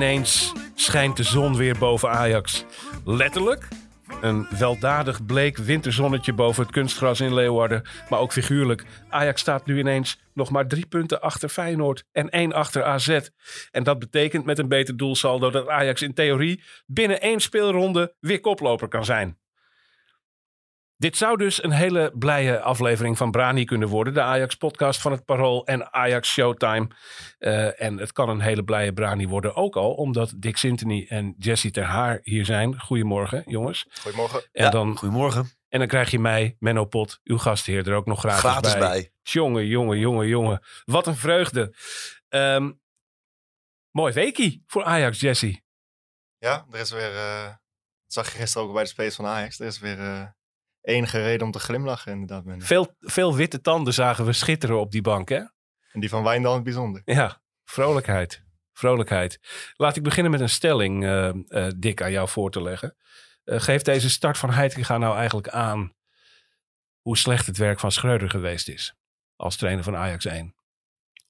[0.00, 2.64] ineens schijnt de zon weer boven Ajax.
[3.04, 3.68] Letterlijk.
[4.20, 7.82] Een weldadig bleek winterzonnetje boven het kunstgras in Leeuwarden.
[8.08, 8.84] Maar ook figuurlijk.
[9.08, 13.20] Ajax staat nu ineens nog maar drie punten achter Feyenoord en één achter AZ.
[13.70, 18.40] En dat betekent met een beter doelsaldo dat Ajax in theorie binnen één speelronde weer
[18.40, 19.38] koploper kan zijn.
[21.00, 24.14] Dit zou dus een hele blije aflevering van Brani kunnen worden.
[24.14, 26.88] De Ajax-podcast van het Parool en Ajax Showtime.
[27.38, 29.54] Eh, en het kan een hele blije Brani worden.
[29.54, 32.80] Ook al omdat Dick Sintony en Jesse Ter Haar hier zijn.
[32.80, 33.86] Goedemorgen, jongens.
[34.00, 34.42] Goedemorgen.
[34.52, 35.50] En, Ja, dan, Goedemorgen.
[35.68, 38.80] en dan krijg je mij, Menno Pot, uw gastheer, er ook nog gratis, Gratis bij.
[38.80, 39.12] bij.
[39.22, 40.62] Jongen, jongen, jongen, jongen.
[40.84, 41.74] Wat een vreugde.
[42.28, 42.72] Ehm,
[43.90, 45.60] mooi weekie voor Ajax, Jesse.
[46.38, 47.58] Ja, er is weer, eh, dat
[48.06, 50.26] zag je gisteren ook bij de spelers van Ajax, er is weer eh,
[50.80, 52.44] enige reden om te glimlachen inderdaad.
[52.58, 55.42] Veel, veel witte tanden zagen we schitteren op die bank, hè?
[55.92, 57.02] En die van Wijndal in het bijzonder.
[57.04, 58.42] Ja, vrolijkheid.
[58.72, 59.40] Vrolijkheid.
[59.76, 62.96] Laat ik beginnen met een stelling, eh, Dick, aan jou voor te leggen.
[63.44, 65.94] Eh, geeft deze start van Heitinga nou eigenlijk aan
[67.00, 68.94] hoe slecht het werk van Schreuder geweest is
[69.36, 70.54] als trainer van Ajax 1?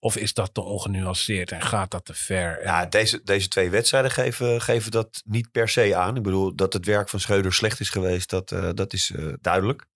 [0.02, 2.62] Of is dat te ongenuanceerd en gaat dat te ver?
[2.62, 6.16] Ja, deze, deze twee wedstrijden geven, geven dat niet per se aan.
[6.16, 9.32] Ik bedoel, dat het werk van Schreuder slecht is geweest, dat, eh, dat is eh,
[9.40, 9.86] duidelijk.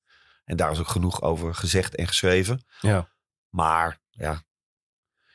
[0.44, 2.64] En daar is ook genoeg over gezegd en geschreven.
[2.80, 3.08] Ja.
[3.48, 4.42] Maar ja,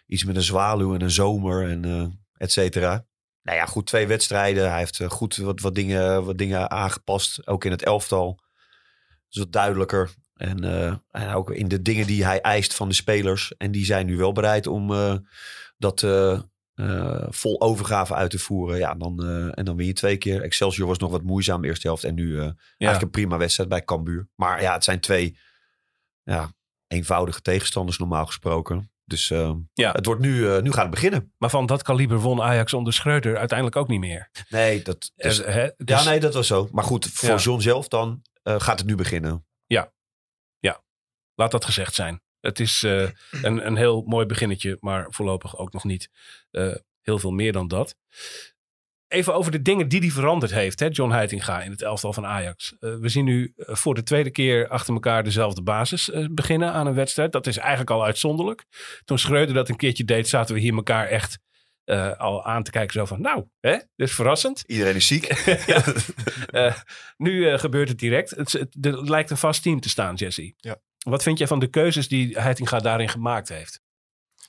[0.06, 2.06] iets met een zwaluw en een zomer en eh
[2.40, 3.06] et cetera.
[3.42, 4.70] Nou ja, goed, twee wedstrijden.
[4.70, 7.48] Hij heeft goed wat, wat, dingen, wat dingen aangepast.
[7.48, 8.40] Ook in het elftal.
[9.30, 10.14] is wat duidelijker.
[10.40, 13.58] En, eh, en ook in de dingen die hij eist van de spelers.
[13.58, 15.16] En die zijn nu wel bereid om eh,
[15.78, 16.40] dat eh,
[17.30, 18.78] vol overgave uit te voeren.
[18.78, 20.42] Ja, dan, en dan win je twee keer.
[20.42, 22.04] Excelsior was nog wat moeizaam de eerste helft.
[22.04, 24.28] En nu eigenlijk een prima wedstrijd bij Cambuur.
[24.36, 25.38] Maar ja, het zijn twee
[26.24, 26.52] ja,
[26.88, 28.92] eenvoudige tegenstanders normaal gesproken.
[29.06, 29.28] Dus
[29.74, 29.92] Ja.
[29.92, 31.34] het wordt nu, nu gaat het beginnen.
[31.38, 34.30] Maar van dat kaliber won Ajax onder Schreuder uiteindelijk ook niet meer.
[34.50, 35.70] Nee, dat, dus, hè?
[35.78, 36.70] Ja, nee, dat was zo.
[36.72, 37.36] Maar goed, voor Ja.
[37.36, 39.48] John zelf dan gaat het nu beginnen.
[41.40, 42.22] Laat dat gezegd zijn.
[42.40, 43.02] Het is eh,
[43.48, 46.10] een, een heel mooi beginnetje, maar voorlopig ook nog niet
[46.52, 47.96] eh, heel veel meer dan dat.
[49.08, 52.26] Even over de dingen die hij veranderd heeft, hè, John Heitinga in het elftal van
[52.26, 52.76] Ajax.
[52.80, 56.94] Eh, we zien nu voor de tweede keer achter elkaar dezelfde basis beginnen aan een
[56.94, 57.32] wedstrijd.
[57.32, 58.66] Dat is eigenlijk al uitzonderlijk.
[59.06, 61.40] Toen Schreuder dat een keertje deed, zaten we hier elkaar echt
[62.18, 62.94] al aan te kijken.
[62.94, 64.64] Zo van, nou, hè, dit is verrassend.
[64.68, 65.26] Iedereen is ziek.
[66.52, 66.76] Ja.
[67.18, 68.30] Nu gebeurt het direct.
[68.30, 70.54] Het, het- er lijkt een vast team te staan, Jesse.
[70.58, 70.82] Ja.
[71.06, 73.82] Wat vind jij van de keuzes die Heitinga daarin gemaakt heeft?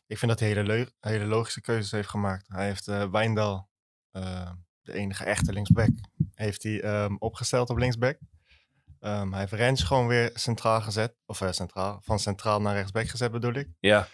[0.06, 2.48] Ik vind dat hij hele, hele logische keuzes heeft gemaakt.
[2.48, 3.68] Hij heeft eh Wijndal,
[4.10, 4.50] eh,
[4.80, 5.90] de enige echte linksback,
[6.34, 8.18] heeft hij ehm, opgesteld op linksback.
[9.00, 11.16] Ehm, hij heeft Rens gewoon weer centraal gezet.
[11.26, 13.68] Of eh, centraal, van centraal naar rechtsback gezet bedoel ik.
[13.80, 14.08] Ja,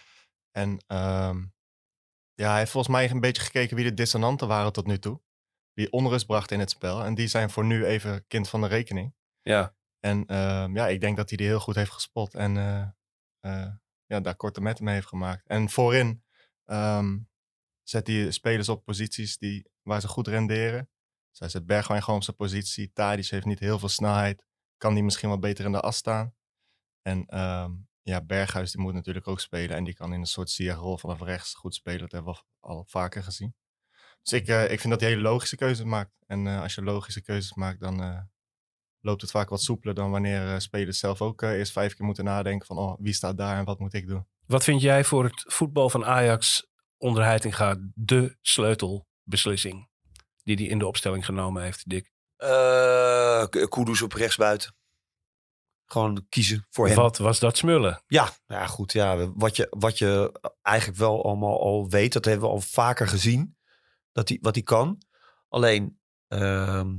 [0.51, 1.45] En ehm,
[2.33, 5.21] ja, hij heeft volgens mij een beetje gekeken wie de dissonanten waren tot nu toe.
[5.73, 7.03] Die onrust brachten in het spel.
[7.03, 9.13] En die zijn voor nu even kind van de rekening.
[9.41, 9.75] ja.
[9.99, 12.33] En ehm, ja, ik denk dat hij die heel goed heeft gespot.
[12.33, 12.87] En eh,
[13.39, 13.73] eh,
[14.05, 15.47] ja, daar korte metten mee heeft gemaakt.
[15.47, 16.23] En voorin
[16.65, 17.17] ehm,
[17.83, 20.89] zet hij spelers op posities die, waar ze goed renderen.
[21.29, 22.91] Dus hij zet Bergwijn gewoon op zijn positie.
[22.93, 24.45] Tadic heeft niet heel veel snelheid.
[24.77, 26.35] Kan die misschien wat beter in de as staan.
[27.01, 27.71] En ehm,
[28.01, 29.75] ja, Berghuis die moet natuurlijk ook spelen.
[29.75, 31.99] En die kan in een soort Ziyech-rol vanaf rechts goed spelen.
[31.99, 33.55] Dat hebben we al vaker gezien.
[34.21, 36.11] Dus ik, eh, ik vind dat hij hele logische keuzes maakt.
[36.25, 38.29] En als je logische keuzes maakt, dan
[39.01, 42.05] loopt het vaak wat soepeler dan wanneer eh, spelers zelf ook eh, eerst vijf keer
[42.05, 44.27] moeten nadenken van oh, wie staat daar en wat moet ik doen.
[44.45, 46.67] Wat vind jij voor het voetbal van Ajax
[46.97, 49.89] onder Heitinga de sleutelbeslissing
[50.43, 52.11] die hij in de opstelling genomen heeft, Dick?
[52.37, 54.75] Eh Kudus op rechtsbuiten.
[55.85, 56.95] Gewoon kiezen voor hem.
[56.95, 58.03] Wat was dat smullen?
[58.07, 58.93] Ja, ja, goed.
[58.93, 63.07] Ja, wat, je, wat je eigenlijk wel allemaal al weet, dat hebben we al vaker
[63.07, 63.57] gezien.
[64.11, 65.01] Dat hij, wat hij kan.
[65.49, 66.95] Alleen, ehm,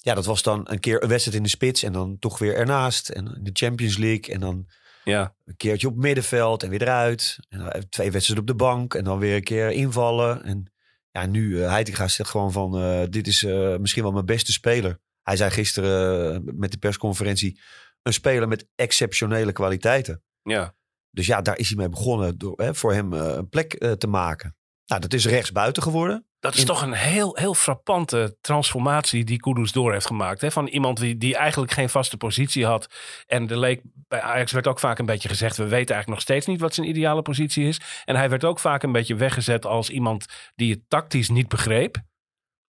[0.00, 2.54] ja, dat was dan een keer een wedstrijd in de spits en dan toch weer
[2.54, 3.08] ernaast.
[3.08, 4.34] En in de Champions League.
[4.34, 4.66] En dan
[5.04, 7.38] Ja, Een keertje op middenveld en weer eruit.
[7.48, 10.44] En dan twee wedstrijden op de bank en dan weer een keer invallen.
[10.44, 10.72] En
[11.10, 14.52] ja, nu uh, Heitinga zegt gewoon van, eh, dit is eh, misschien wel mijn beste
[14.52, 15.00] speler.
[15.22, 17.60] Hij zei gisteren met de persconferentie,
[18.02, 20.22] een speler met exceptionele kwaliteiten.
[20.42, 20.76] ja.
[21.10, 24.56] Dus ja, daar is hij mee begonnen door hè, voor hem een plek te maken.
[24.88, 26.26] Nou, dat is rechtsbuiten geworden.
[26.40, 30.40] Dat is In- toch een heel, heel frappante transformatie die Kudus door heeft gemaakt.
[30.40, 30.50] Hè?
[30.50, 32.86] Van iemand die, die eigenlijk geen vaste positie had.
[33.26, 35.56] En er leek, bij Ajax werd ook vaak een beetje gezegd...
[35.56, 37.80] we weten eigenlijk nog steeds niet wat zijn ideale positie is.
[38.04, 41.96] En hij werd ook vaak een beetje weggezet als iemand die het tactisch niet begreep.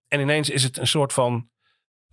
[0.08, 1.50] En ineens is het een soort van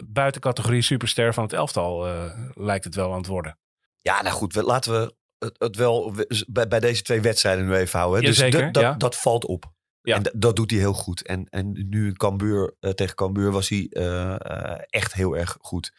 [0.04, 2.06] buitencategorie superster van het elftal...
[2.06, 3.58] eh, lijkt het wel aan het worden.
[3.98, 7.74] Ja, nou goed, laten we het, het wel we- bij, bij deze twee wedstrijden nu
[7.74, 8.20] even houden.
[8.20, 8.26] hè.
[8.26, 8.92] Dus Jazeker, dat- dat, ja.
[8.94, 9.74] dat valt op.
[10.06, 10.16] Ja.
[10.16, 11.22] En dat doet hij heel goed.
[11.22, 15.56] En, en nu in Cambuur, eh, tegen Cambuur was hij eh, eh, echt heel erg
[15.60, 15.92] goed.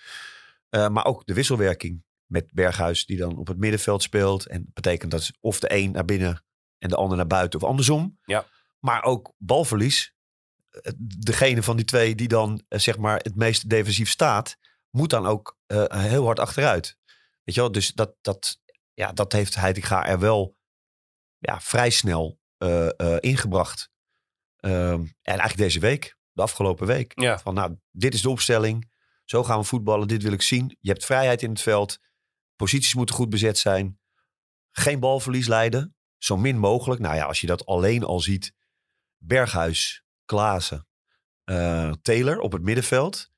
[0.69, 4.45] Maar ook de wisselwerking met Berghuis die dan op het middenveld speelt.
[4.45, 6.44] En dat betekent dat of de een naar binnen
[6.77, 8.18] en de ander naar buiten of andersom.
[8.25, 8.45] Ja.
[8.80, 10.13] Maar ook balverlies.
[10.98, 14.57] Degene van die twee die dan zeg maar het meest defensief staat,
[14.89, 15.57] moet dan ook
[15.88, 16.98] heel hard achteruit.
[17.44, 18.59] Weet je wel, dus dat, dat,
[18.94, 20.56] ja, dat heeft Heitinga er wel
[21.38, 23.92] ja, vrij snel eh, eh, ingebracht.
[24.67, 27.21] Ehm, en eigenlijk deze week, de afgelopen week.
[27.21, 27.39] Ja.
[27.39, 28.91] Van nou, dit is de opstelling.
[29.25, 30.77] Zo gaan we voetballen, dit wil ik zien.
[30.79, 31.97] Je hebt vrijheid in het veld.
[32.55, 33.99] Posities moeten goed bezet zijn.
[34.71, 35.95] Geen balverlies leiden.
[36.17, 37.01] Zo min mogelijk.
[37.01, 38.53] Nou ja, als je dat alleen al ziet.
[39.17, 40.87] Berghuis, Klaassen,
[41.43, 43.29] eh, Taylor op het middenveld.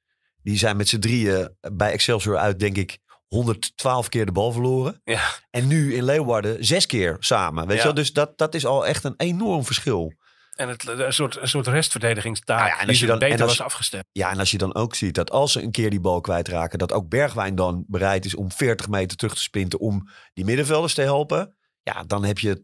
[0.42, 2.98] Die zijn met z'n drieën bij Excelsior uit, denk ik,
[3.28, 5.02] 112 keer de bal verloren.
[5.04, 5.30] Ja.
[5.50, 7.62] En nu in Leeuwarden zes keer samen.
[7.68, 7.82] Weet Ja.
[7.82, 7.94] je wel?
[7.94, 10.14] Dus dat, dat is al echt een enorm verschil.
[10.60, 13.20] En het, een, soort, een soort restverdedigingstaak Nou ja, en die als ze je dan-
[13.20, 14.06] beter en als- was afgestemd.
[14.12, 16.80] Ja, en als je dan ook ziet dat als ze een keer die bal kwijtraken,
[16.80, 20.94] dat ook Bergwijn dan bereid is om 40 meter terug te sprinten om die middenvelders
[20.94, 21.58] te helpen.
[21.84, 22.64] Ja, dan heb je het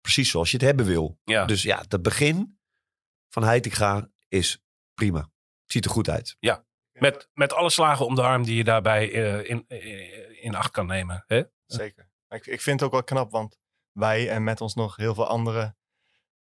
[0.00, 1.18] precies zoals je het hebben wil.
[1.24, 1.44] Ja.
[1.44, 2.58] Dus ja, het begin
[3.28, 4.62] van Heitinga is
[4.94, 5.30] prima.
[5.66, 6.36] Ziet er goed uit.
[6.92, 10.70] Met, met alle slagen om de arm die je daarbij eh, in, eh, in acht
[10.70, 11.24] kan nemen.
[11.26, 11.42] Hè?
[11.66, 12.08] Zeker.
[12.28, 13.58] Maar Ik, ik vind het ook wel knap, want
[13.92, 15.74] wij en met ons nog heel veel andere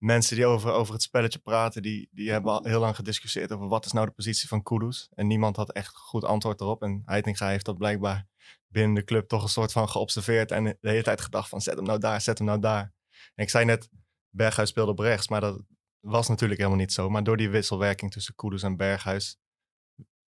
[0.01, 3.67] mensen die over, over het spelletje praten, die, die hebben al heel lang gediscussieerd over
[3.67, 5.09] wat is nou de positie van Kudus.
[5.13, 6.81] En niemand had echt goed antwoord erop.
[6.81, 8.27] En Heitinga heeft dat blijkbaar
[8.67, 11.75] binnen de club toch een soort van geobserveerd en de hele tijd gedacht van zet
[11.75, 12.93] hem nou daar, zet hem nou daar.
[13.35, 13.89] En ik zei net,
[14.29, 15.61] Berghuis speelde op rechts, maar dat
[15.99, 17.09] was natuurlijk helemaal niet zo.
[17.09, 19.39] Maar door die wisselwerking tussen Kudus en Berghuis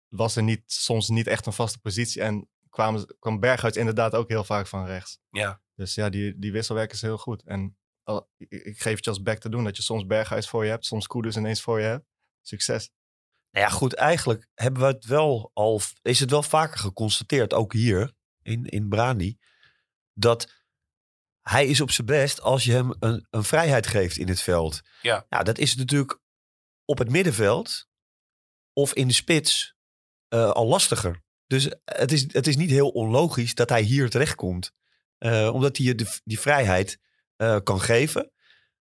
[0.08, 2.22] was er niet, soms niet echt een vaste positie.
[2.22, 5.20] En kwamen, kwam Berghuis inderdaad ook heel vaak van rechts.
[5.30, 5.62] Ja.
[5.76, 7.44] Dus ja, die, die wisselwerking is heel goed.
[7.44, 7.78] En
[8.38, 10.70] ik, ik geef het je als back te doen dat je soms Berghuis voor je
[10.70, 12.06] hebt, soms Koeders ineens voor je hebt.
[12.42, 12.90] Succes.
[13.52, 17.74] Nou ja, goed, eigenlijk hebben we het wel al, is het wel vaker geconstateerd, ook
[17.74, 19.38] hier in, in Brani,
[20.14, 20.54] dat
[21.42, 24.82] hij is op zijn best als je hem een, een vrijheid geeft in het veld.
[25.02, 25.26] Ja.
[25.30, 26.20] Nou, dat is natuurlijk
[26.86, 27.88] op het middenveld
[28.74, 29.76] of in de spits
[30.28, 31.24] eh, al lastiger.
[31.48, 34.72] Dus het is, het is niet heel onlogisch dat hij hier terechtkomt.
[35.18, 37.00] Eh, omdat hij je de, die vrijheid
[37.38, 38.32] eh, kan geven.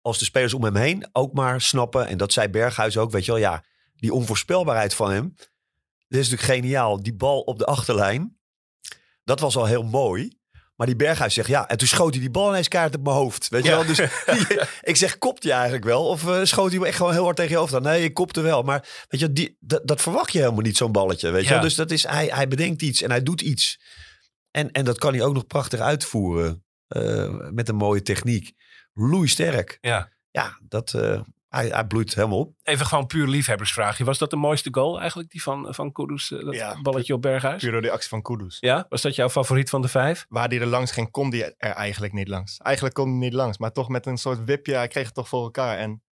[0.02, 2.08] Als de spelers om hem heen ook maar snappen.
[2.08, 3.64] En dat zei Berghuis ook, weet je wel, ja,
[3.96, 5.34] die onvoorspelbaarheid van hem.
[6.08, 7.04] Dat is natuurlijk geniaal.
[7.04, 8.38] Die bal op de achterlijn.
[9.24, 10.42] Dat was al heel mooi.
[10.76, 11.68] Maar die Berghuis zegt ja.
[11.68, 13.48] En toen schoot hij die bal ineens kaart op mijn hoofd.
[13.50, 13.76] Weet je Ja.
[13.76, 13.86] wel?
[13.86, 14.00] Dus
[14.82, 16.08] ik zeg, kopt hij eigenlijk wel?
[16.08, 17.82] Of eh, schoot hij echt gewoon heel hard tegen je hoofd aan?
[17.82, 18.62] Nee, ik kopte wel.
[18.64, 21.30] Maar weet je, die, dat, dat verwacht je helemaal niet, zo'n balletje.
[21.32, 21.54] Weet je Ja.
[21.54, 21.64] wel?
[21.64, 23.80] Dus dat is, hij, hij bedenkt iets en hij doet iets.
[24.52, 26.63] En, en dat kan hij ook nog prachtig uitvoeren.
[26.94, 28.52] Eh, met een mooie techniek.
[28.94, 29.78] Loeisterk.
[29.82, 30.12] Ja.
[30.32, 32.54] Ja, dat, eh, hij, hij bloeit helemaal op.
[32.64, 34.04] Even gewoon puur liefhebbersvraagje.
[34.04, 36.32] Was dat de mooiste goal eigenlijk, die van, van Kudus?
[36.32, 36.82] eh, Dat Ja.
[36.82, 37.62] balletje op Berghuis?
[37.62, 38.58] Puur door die actie van Kudus.
[38.60, 40.26] Ja, was dat jouw favoriet van de vijf?
[40.30, 42.58] Waar die er langs ging, kon die er eigenlijk niet langs.
[42.58, 45.28] Eigenlijk kon hij niet langs, maar toch met een soort wipje, hij kreeg het toch
[45.28, 45.78] voor elkaar.
[45.78, 46.04] En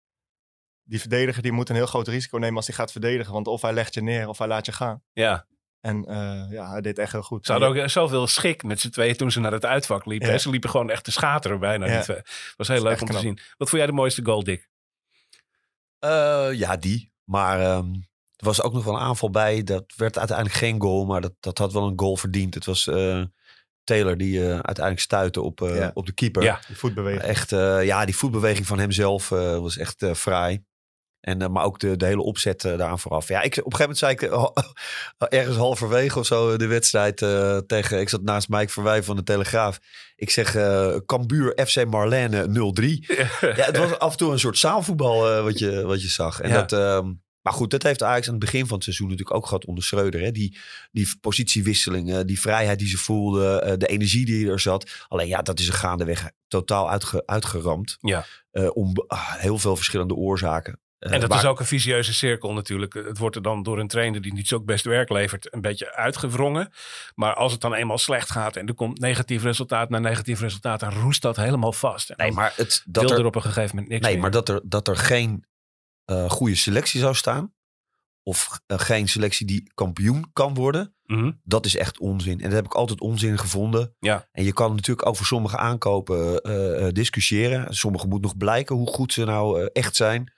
[0.83, 3.33] die verdediger die moet een heel groot risico nemen als hij gaat verdedigen.
[3.33, 5.03] Want of hij legt je neer of hij laat je gaan.
[5.13, 5.45] Ja.
[5.81, 7.45] En eh, ja, hij deed echt heel goed.
[7.45, 10.29] Ze hadden ook zoveel schik met z'n tweeën toen ze naar het uitvak liepen.
[10.31, 10.37] Ja.
[10.37, 11.85] Ze liepen gewoon echt te schateren bijna.
[11.85, 12.01] Ja.
[12.01, 12.21] twee.
[12.57, 13.39] was heel leuk om te zien.
[13.57, 14.69] Wat vond jij de mooiste goal, Dick?
[15.99, 17.11] Eh, ja, die.
[17.23, 17.93] Maar ehm,
[18.35, 19.63] er was ook nog wel een aanval bij.
[19.63, 22.53] Dat werd uiteindelijk geen goal, maar dat, dat had wel een goal verdiend.
[22.53, 23.23] Het was eh,
[23.83, 25.91] Taylor die eh, uiteindelijk stuitte op, eh, Ja.
[25.93, 26.43] op de keeper.
[26.43, 26.59] Ja.
[26.67, 27.21] Die voetbeweging.
[27.23, 30.63] Echt, eh, ja, die voetbeweging van hemzelf eh, was echt eh, fraai.
[31.21, 33.27] En, eh, maar ook de, de hele opzet eh, daaraan vooraf.
[33.27, 37.17] Ja, ik, op een gegeven moment zei ik eh, ergens halverwege of zo de wedstrijd
[37.67, 37.99] tegen...
[37.99, 39.79] Ik zat naast Mike Verwij van de Telegraaf.
[40.15, 42.49] Ik zeg eh Cambuur FC Marlene 0-3.
[43.41, 46.41] Ja, het was af en toe een soort zaalvoetbal wat, je, wat je zag.
[46.41, 46.61] En Ja.
[46.61, 49.45] dat, ehm, Maar goed, dat heeft Ajax aan het begin van het seizoen natuurlijk ook
[49.45, 50.21] gehad onder Schreuder.
[50.21, 50.31] Hè?
[50.31, 50.57] Die,
[50.91, 54.89] die positiewisselingen, die vrijheid die ze voelden, de energie die er zat.
[55.07, 57.97] Alleen ja, dat is er gaandeweg totaal uitge, uitgeramd.
[57.99, 58.25] Ja.
[58.73, 60.79] Om ah, heel veel verschillende oorzaken.
[61.01, 62.93] Eh, En dat waar- is ook een vicieuze cirkel natuurlijk.
[62.93, 65.95] Het wordt er dan door een trainer die niet zo best werk levert, een beetje
[65.95, 66.71] uitgewrongen.
[67.15, 70.79] Maar als het dan eenmaal slecht gaat en er komt negatief resultaat na negatief resultaat,
[70.79, 72.09] dan roest dat helemaal vast.
[72.09, 74.21] En Nee, maar het, dat wil er, er op een gegeven moment niks nee, meer.
[74.21, 75.45] maar dat er, dat er geen
[76.05, 77.53] eh, goede selectie zou staan.
[78.23, 80.95] Of eh, geen selectie die kampioen kan worden.
[81.05, 81.31] Mhm.
[81.43, 82.37] Dat is echt onzin.
[82.39, 83.95] En dat heb ik altijd onzin gevonden.
[83.99, 84.27] Ja.
[84.31, 87.73] En je kan natuurlijk over sommige aankopen eh, eh, discussiëren.
[87.75, 90.33] Sommige moet nog blijken hoe goed ze nou eh, echt zijn.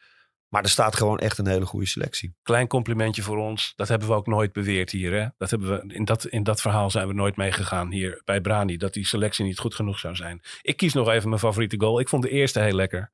[0.53, 2.36] Maar er staat gewoon echt een hele goede selectie.
[2.43, 3.74] Klein complimentje voor ons.
[3.75, 5.13] Dat hebben we ook nooit beweerd hier.
[5.13, 5.27] Hè?
[5.38, 8.77] Dat hebben we, in, dat, in dat verhaal zijn we nooit meegegaan hier bij Brani.
[8.77, 10.41] Dat die selectie niet goed genoeg zou zijn.
[10.62, 12.00] Ik kies nog even mijn favoriete goal.
[12.00, 13.12] Ik vond de eerste heel lekker.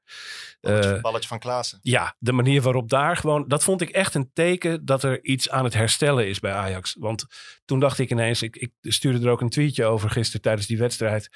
[0.61, 1.79] Balletje, Eh, balletje van Klaassen.
[1.81, 3.47] ja, de manier waarop daar gewoon.
[3.47, 6.95] Dat vond ik echt een teken dat er iets aan het herstellen is bij Ajax.
[6.99, 7.25] Want
[7.65, 8.41] toen dacht ik ineens.
[8.41, 11.29] Ik, ik stuurde er ook een tweetje over gisteren tijdens die wedstrijd.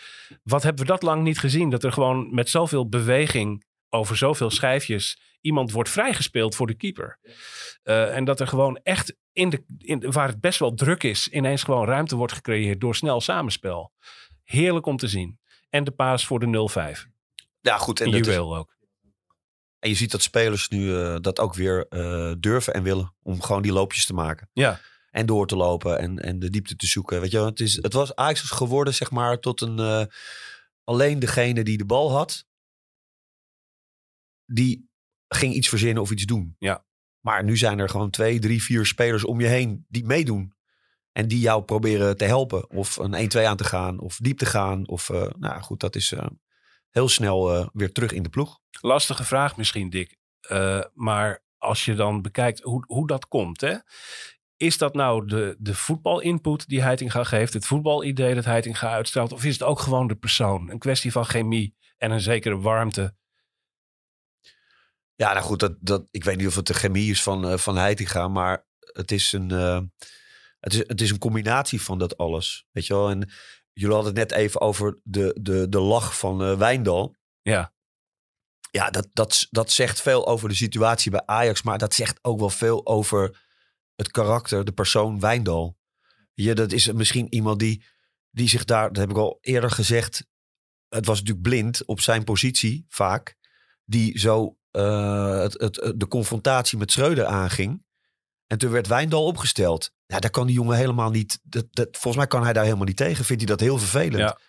[0.44, 1.70] Wat hebben we dat lang niet gezien?
[1.70, 3.64] Dat er gewoon met zoveel beweging
[3.94, 5.22] over zoveel schijfjes.
[5.42, 7.20] iemand wordt vrijgespeeld voor de keeper.
[7.84, 11.28] Eh, en dat er gewoon echt in de, in, waar het best wel druk is.
[11.28, 13.92] ineens gewoon ruimte wordt gecreëerd door snel samenspel.
[14.44, 15.40] Heerlijk om te zien.
[15.70, 17.06] En de paas voor de 0-5.
[17.62, 18.00] Ja, goed.
[18.02, 18.76] En, dat is- juweel ook.
[19.80, 23.16] en je ziet dat spelers nu eh, dat ook weer eh, durven en willen.
[23.24, 24.50] Om gewoon die loopjes te maken.
[24.54, 24.80] Ja.
[25.12, 27.22] En door te lopen en, en de diepte te zoeken.
[27.22, 29.80] Weet je, wel, het, is, het was Ajax is geworden, zeg maar, tot een.
[29.80, 30.04] eh,
[30.84, 32.46] alleen degene die de bal had.
[34.46, 34.90] Die
[35.28, 36.56] ging iets verzinnen of iets doen.
[36.60, 36.86] Ja.
[37.20, 40.54] Maar nu zijn er gewoon twee, drie, vier spelers om je heen die meedoen.
[41.12, 42.70] En die jou proberen te helpen.
[42.70, 44.00] Of een 1-2 aan te gaan.
[44.00, 44.88] Of diep te gaan.
[44.88, 46.26] Of, eh, nou goed, dat is eh,
[46.90, 48.60] heel snel eh, weer terug in de ploeg.
[48.82, 50.18] Lastige vraag misschien, Dick.
[50.94, 53.76] Maar als je dan bekijkt hoe, hoe dat komt, hè?
[54.58, 59.44] Is dat nou de, de voetbalinput die Heitinga geeft, het voetbalidee dat Heitinga uitstraalt, of
[59.44, 60.70] is het ook gewoon de persoon?
[60.70, 63.16] Een kwestie van chemie en een zekere warmte.
[65.16, 67.58] Ja, nou goed, dat, dat, ik weet niet of het de chemie is van, eh
[67.58, 69.82] van Heitinga, maar het is, een, eh,
[70.60, 72.66] het, is, het is een combinatie van dat alles.
[72.72, 73.10] Weet je wel?
[73.10, 73.30] En
[73.74, 77.16] jullie hadden het net even over de, de, de lach van eh, Wijndal.
[77.42, 77.74] Ja.
[78.72, 82.40] Ja, dat, dat, dat zegt veel over de situatie bij Ajax, maar dat zegt ook
[82.40, 83.44] wel veel over
[83.96, 85.78] het karakter, de persoon Wijndal.
[86.34, 87.86] Ja, dat is misschien iemand die,
[88.30, 90.26] die zich daar, dat heb ik al eerder gezegd,
[90.88, 93.38] het was natuurlijk blind op zijn positie vaak,
[93.86, 97.84] die zo eh, het, het, het- de confrontatie met Schreuder aanging.
[98.48, 99.92] En toen werd Wijndal opgesteld.
[100.06, 102.86] Ja, daar kan die jongen helemaal niet, dat, dat, volgens mij kan hij daar helemaal
[102.86, 103.26] niet tegen.
[103.26, 104.16] Vindt hij dat heel vervelend.
[104.18, 104.40] Ja.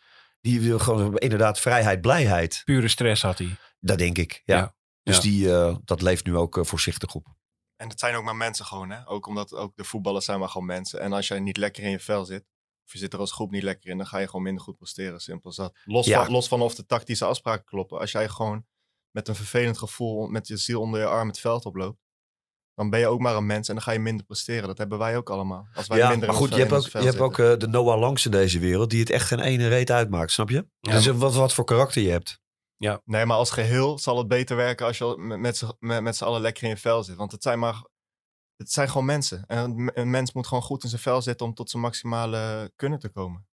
[0.40, 2.62] Die wil gewoon inderdaad vrijheid, blijheid.
[2.64, 3.56] Pure stress had hij.
[3.80, 4.56] Dat denk ik, ja.
[4.56, 5.22] Ja, Dus ja.
[5.22, 7.26] die, eh, dat leeft nu ook eh, voorzichtig op.
[7.76, 9.08] En het zijn ook maar mensen gewoon, hè.
[9.08, 11.00] Ook omdat ook de voetballers zijn maar gewoon mensen.
[11.00, 12.44] En als jij niet lekker in je vel zit,
[12.86, 14.76] of je zit er als groep niet lekker in, dan ga je gewoon minder goed
[14.76, 15.20] presteren.
[15.20, 15.78] Simpel als dat.
[15.84, 16.22] Los, Ja.
[16.24, 17.98] van, los van of de tactische afspraken kloppen.
[17.98, 18.66] Als jij gewoon
[19.14, 21.98] met een vervelend gevoel, met je ziel onder je arm het veld oploopt,
[22.74, 24.66] dan ben je ook maar een mens en dan ga je minder presteren.
[24.68, 25.66] Dat hebben wij ook allemaal.
[25.74, 28.24] Als wij Ja, minder maar goed, je hebt ook, je hebt ook de Noah Langs
[28.24, 30.66] in deze wereld, die het echt geen ene reet uitmaakt, snap je?
[30.80, 30.92] Ja.
[30.92, 32.42] Dus eh, wat, wat voor karakter je hebt.
[33.04, 36.16] Nee, maar als geheel zal het beter werken als je met, met, z'n- met, met
[36.16, 37.16] z'n allen lekker in je vel zit.
[37.16, 37.84] Want het zijn maar...
[38.56, 39.44] Het zijn gewoon mensen.
[39.46, 42.72] En een, een mens moet gewoon goed in zijn vel zitten om tot zijn maximale
[42.76, 43.46] kunnen te komen.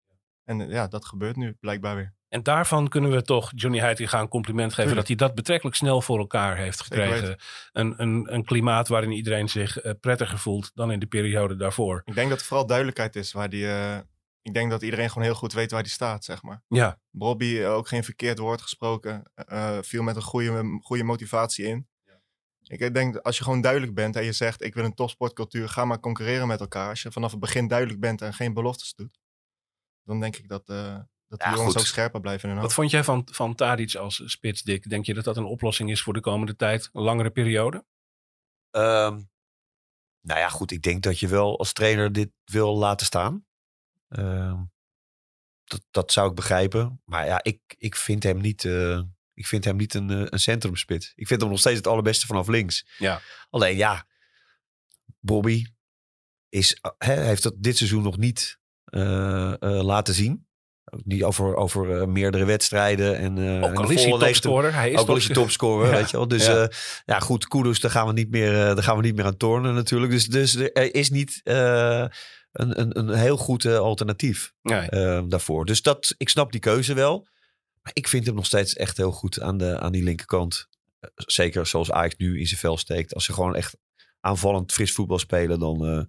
[0.45, 2.17] En eh, ja, dat gebeurt nu blijkbaar weer.
[2.29, 6.01] En daarvan kunnen we toch Johnny Heitinga een compliment geven dat hij dat betrekkelijk snel
[6.03, 7.37] voor elkaar heeft gekregen.
[7.73, 12.03] Een, een, een klimaat waarin iedereen zich eh, prettiger voelt dan in de periode daarvoor.
[12.05, 13.67] Ik denk dat vooral duidelijkheid is waar die...
[13.67, 13.99] eh,
[14.43, 16.63] ik denk dat iedereen gewoon heel goed weet waar die staat, zeg maar.
[16.69, 19.31] Ja, Bobby, eh, ook geen verkeerd woord gesproken.
[19.81, 21.89] viel met een goede, goede motivatie in.
[22.63, 24.63] Ik denk, dat als je gewoon duidelijk bent en je zegt...
[24.63, 26.89] ik wil een topsportcultuur, ga maar concurreren met elkaar.
[26.89, 29.19] Als je vanaf het begin duidelijk bent en geen beloftes doet...
[30.05, 30.67] dan denk ik dat,
[31.29, 31.83] dat die Ja, jongens goed.
[31.83, 34.89] ook scherper blijven wat vond jij van, van Tadic als spits, Dick?
[34.91, 36.91] Denk je dat dat een oplossing is voor de komende tijd?
[36.93, 37.85] Een langere periode?
[38.71, 39.23] Ehm,
[40.21, 43.47] nou ja, goed, ik denk dat je wel als trainer dit wil laten staan.
[44.09, 44.63] Ehm,
[45.65, 47.03] dat, dat zou ik begrijpen.
[47.05, 49.03] Maar ja, ik, ik vind hem niet, eh,
[49.35, 51.13] ik vind hem niet een, eh, een centrumspit.
[51.15, 52.87] Ik vind hem nog steeds het allerbeste vanaf links.
[52.99, 53.21] Ja.
[53.51, 54.07] Alleen ja,
[55.21, 55.67] Bobby
[56.49, 60.48] is, eh, hè, heeft dat dit seizoen nog niet eh, eh, laten zien.
[61.05, 63.19] Niet over, over eh, meerdere wedstrijden.
[63.19, 64.75] En, eh, Ook al is hij topscorer.
[64.75, 65.87] Hij is ook al is hij topscorer.
[65.91, 65.97] Ja.
[65.97, 66.29] weet je wel.
[66.29, 66.57] Dus Ja.
[66.61, 66.69] ja,
[67.07, 69.37] ja goed, kudos, daar gaan we niet meer, eh, daar gaan we niet meer aan
[69.37, 70.13] tornen natuurlijk.
[70.13, 72.05] Dus, dus er is niet eh,
[72.53, 74.89] een, een, een heel goed eh, alternatief Nee.
[74.89, 75.65] eh, daarvoor.
[75.65, 77.27] Dus dat, ik snap die keuze wel.
[77.83, 80.69] Maar ik vind hem nog steeds echt heel goed aan, de, aan die linkerkant.
[81.01, 83.15] Eh, Zeker zoals Ajax nu in zijn vel steekt.
[83.15, 83.77] Als ze gewoon echt
[84.21, 85.87] aanvallend fris voetbal spelen, dan...
[85.87, 86.03] eh,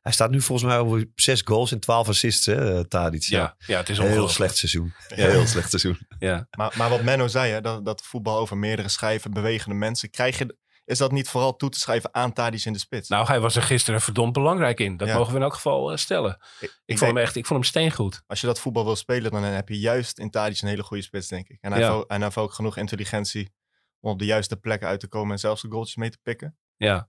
[0.00, 3.22] hij staat nu volgens mij over zes goals en twaalf assists, hè, eh, Tadic.
[3.22, 4.36] Ja, ja, het is Heel ongelooflijk.
[4.36, 4.92] slecht seizoen.
[5.08, 5.98] Ja, heel slecht seizoen.
[6.18, 6.46] Ja.
[6.56, 10.38] Maar, maar wat Menno zei, hè, dat, dat voetbal over meerdere schijven, bewegende mensen, krijg
[10.38, 13.08] je, is dat niet vooral toe te schrijven aan Tadic in de spits?
[13.08, 14.96] Nou, hij was er gisteren verdomd belangrijk in.
[14.96, 15.14] Dat Ja.
[15.16, 16.30] mogen we in elk geval eh, stellen.
[16.30, 18.22] ik, Ik, ik vond denk, hem echt, ik vond hem steengoed.
[18.26, 21.02] als je dat voetbal wil spelen, dan heb je juist in Tadic een hele goede
[21.02, 21.58] spits, denk ik.
[21.60, 21.86] En hij, Ja.
[21.86, 23.52] heeft, ook, en hij heeft ook genoeg intelligentie
[24.00, 26.56] om op de juiste plekken uit te komen en zelfs de goaltjes mee te pikken.
[26.76, 27.08] Ja,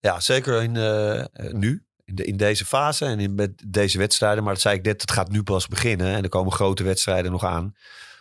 [0.00, 1.82] Ja, zeker in, eh, eh, nu.
[2.04, 4.44] In, de, in deze fase en in met deze wedstrijden.
[4.44, 6.14] Maar dat zei ik net, het gaat nu pas beginnen.
[6.14, 7.74] En er komen grote wedstrijden nog aan.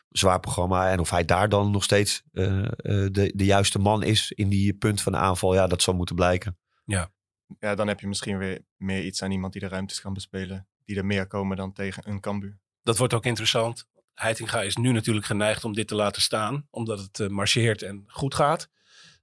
[0.10, 0.89] Zwaar programma.
[0.89, 2.69] En of hij daar dan nog steeds eh, eh,
[3.12, 5.53] de, de juiste man is in die punt van de aanval.
[5.53, 6.57] Ja, dat zal moeten blijken.
[7.60, 10.67] Ja, dan heb je misschien weer meer iets aan iemand die de ruimtes kan bespelen.
[10.86, 12.60] Die er meer komen dan tegen een Cambuur.
[12.84, 13.88] dat wordt ook interessant.
[14.13, 16.67] Heitinga is nu natuurlijk geneigd om dit te laten staan.
[16.69, 18.69] Omdat het marcheert en goed gaat.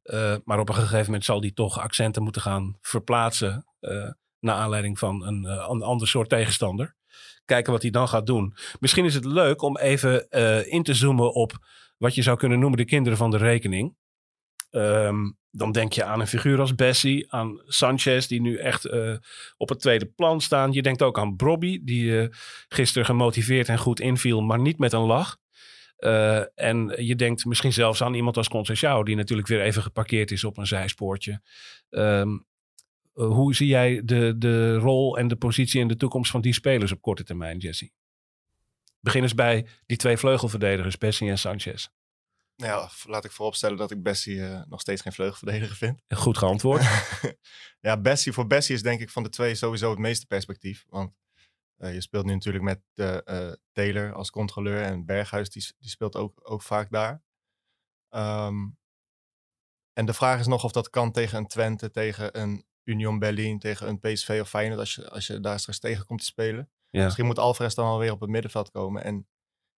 [0.04, 3.64] Eh, maar op een gegeven moment zal hij toch accenten moeten gaan verplaatsen.
[3.80, 4.10] eh
[4.44, 6.94] naar aanleiding van een, eh, een ander soort tegenstander.
[7.44, 8.54] Kijken wat hij dan gaat doen.
[8.80, 11.52] Misschien is het leuk om even eh, in te zoomen op
[11.98, 13.96] wat je zou kunnen noemen de kinderen van de rekening.
[14.70, 19.14] Ehm, dan denk je aan een figuur als Bessie, aan Sanchez, die nu echt eh,
[19.56, 20.72] op het tweede plan staan.
[20.72, 22.28] Je denkt ook aan Brobby, die eh,
[22.68, 25.36] gisteren gemotiveerd en goed inviel, maar niet met een lach.
[26.04, 30.30] Eh, en je denkt misschien zelfs aan iemand als Conceição, die natuurlijk weer even geparkeerd
[30.30, 31.42] is op een zijspoortje.
[31.90, 32.28] Ehm,
[33.14, 36.52] eh, hoe zie jij de, de rol en de positie en de toekomst van die
[36.52, 37.90] spelers op korte termijn, Jesse?
[39.00, 41.88] Begin eens bij die twee vleugelverdedigers, Bessie en Sanchez.
[42.56, 46.00] Nou ja, laat ik vooropstellen dat ik Bessie eh, nog steeds geen vleugelverdediger vind.
[46.08, 46.82] Goed geantwoord.
[47.80, 50.84] ja, Bessie, voor Bessie is denk ik van de twee sowieso het meeste perspectief.
[50.88, 51.12] Want
[51.92, 56.16] je speelt nu natuurlijk met eh, eh, Taylor als controleur en Berghuis, die, die speelt
[56.16, 57.22] ook, ook vaak daar.
[58.08, 58.68] Ehm,
[59.92, 63.58] en de vraag is nog of dat kan tegen een Twente, tegen een Union Berlin,
[63.58, 66.70] tegen een PSV of Feyenoord, als je, als je daar straks tegen komt te spelen.
[66.90, 67.04] Ja.
[67.04, 69.04] Misschien moet Alvarez dan alweer op het middenveld komen.
[69.04, 69.28] En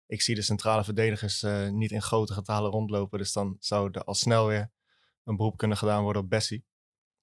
[0.06, 3.18] ik zie de centrale verdedigers eh, niet in grote getalen rondlopen.
[3.18, 4.70] Dus dan zou er al snel weer
[5.24, 6.64] een beroep kunnen gedaan worden op Bessie.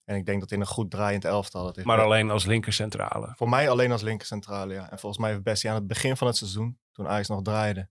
[0.03, 1.63] En ik denk dat in een goed draaiend elftal.
[1.63, 3.33] Dat heeft Maar alleen als linkercentrale.
[3.35, 4.92] Voor mij alleen als linkercentrale, ja.
[4.92, 7.89] En volgens mij heeft Bessie aan het begin van het seizoen, toen Ajax nog draaide,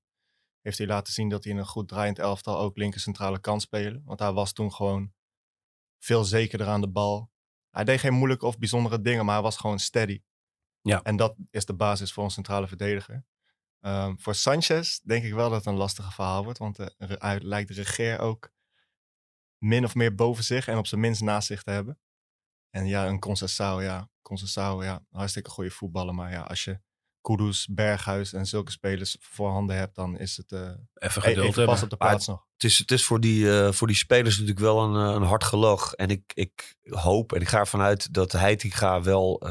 [0.61, 4.03] heeft hij laten zien dat hij in een goed draaiend elftal ook linkercentrale kan spelen.
[4.05, 5.13] Want hij was toen gewoon
[5.99, 7.31] veel zekerder aan de bal.
[7.71, 10.23] Hij deed geen moeilijke of bijzondere dingen, maar hij was gewoon steady.
[10.81, 11.03] Ja.
[11.03, 13.25] En dat is de basis voor een centrale verdediger.
[13.81, 16.59] Ehm, voor Sanchez denk ik wel dat het een lastige verhaal wordt.
[16.59, 18.51] Want re- hij lijkt de regeer ook
[19.63, 21.99] min of meer boven zich en op zijn minst naast zich te hebben.
[22.71, 24.11] En ja, een Conceição, ja.
[24.23, 26.15] Conceição, ja, hartstikke goede voetballer.
[26.15, 26.81] Maar ja, als je
[27.21, 31.57] Kudus, Berghuis en zulke spelers voorhanden hebt, dan is het eh Even even geduld pas
[31.57, 31.83] hebben.
[31.83, 32.47] op de Maar plaats nog.
[32.53, 35.23] Het is, het is voor, die, eh, voor die spelers natuurlijk wel een, eh, een
[35.29, 35.93] hard gelach.
[35.93, 39.43] En ik, ik hoop en ik ga ervan uit dat Heitinga wel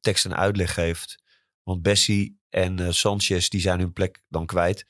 [0.00, 1.22] tekst en uitleg geeft.
[1.62, 4.86] Want Bessie en Sanchez die zijn hun plek dan kwijt.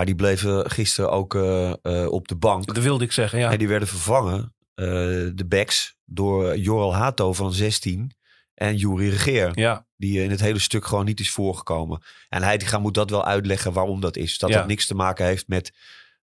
[0.00, 2.66] Maar die bleven gisteren ook eh, eh, op de bank.
[2.66, 3.50] Dat wilde ik zeggen, ja.
[3.50, 4.86] En die werden vervangen, eh,
[5.34, 8.12] de backs, door Joral Hato van 16
[8.54, 9.58] en Juri Regeer.
[9.58, 12.02] Ja, Die in het hele stuk gewoon niet is voorgekomen.
[12.28, 14.38] En Heitinga moet dat wel uitleggen waarom dat is.
[14.38, 14.56] Dat Ja.
[14.56, 15.72] dat niks te maken heeft met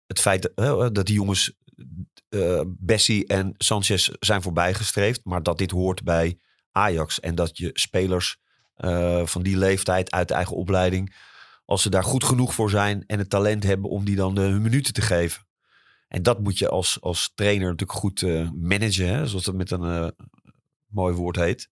[0.07, 1.51] het feit dat, dat die jongens
[2.65, 5.21] Bessie en Sanchez zijn voorbijgestreefd.
[5.23, 6.38] Maar dat dit hoort bij
[6.71, 7.19] Ajax.
[7.19, 8.38] En dat je spelers
[9.23, 11.15] van die leeftijd uit de eigen opleiding...
[11.65, 14.43] als ze daar goed genoeg voor zijn en het talent hebben om die dan eh,
[14.43, 15.47] hun minuten te geven.
[16.08, 19.08] En dat moet je als, als trainer natuurlijk goed eh, managen.
[19.08, 19.28] Hè?
[19.28, 20.08] Zoals dat met een eh,
[20.86, 21.69] mooi woord heet.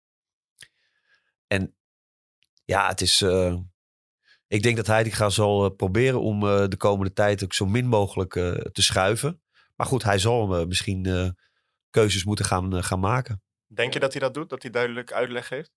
[1.47, 1.75] En
[2.65, 3.21] ja, het is.
[4.47, 8.31] ik denk dat Heitinga zal proberen om de komende tijd ook zo min mogelijk
[8.71, 9.41] te schuiven.
[9.75, 11.35] Maar goed, hij zal misschien
[11.89, 13.41] keuzes moeten gaan, gaan maken.
[13.67, 14.49] Denk je dat hij dat doet?
[14.49, 15.71] Dat hij duidelijk uitleg geeft?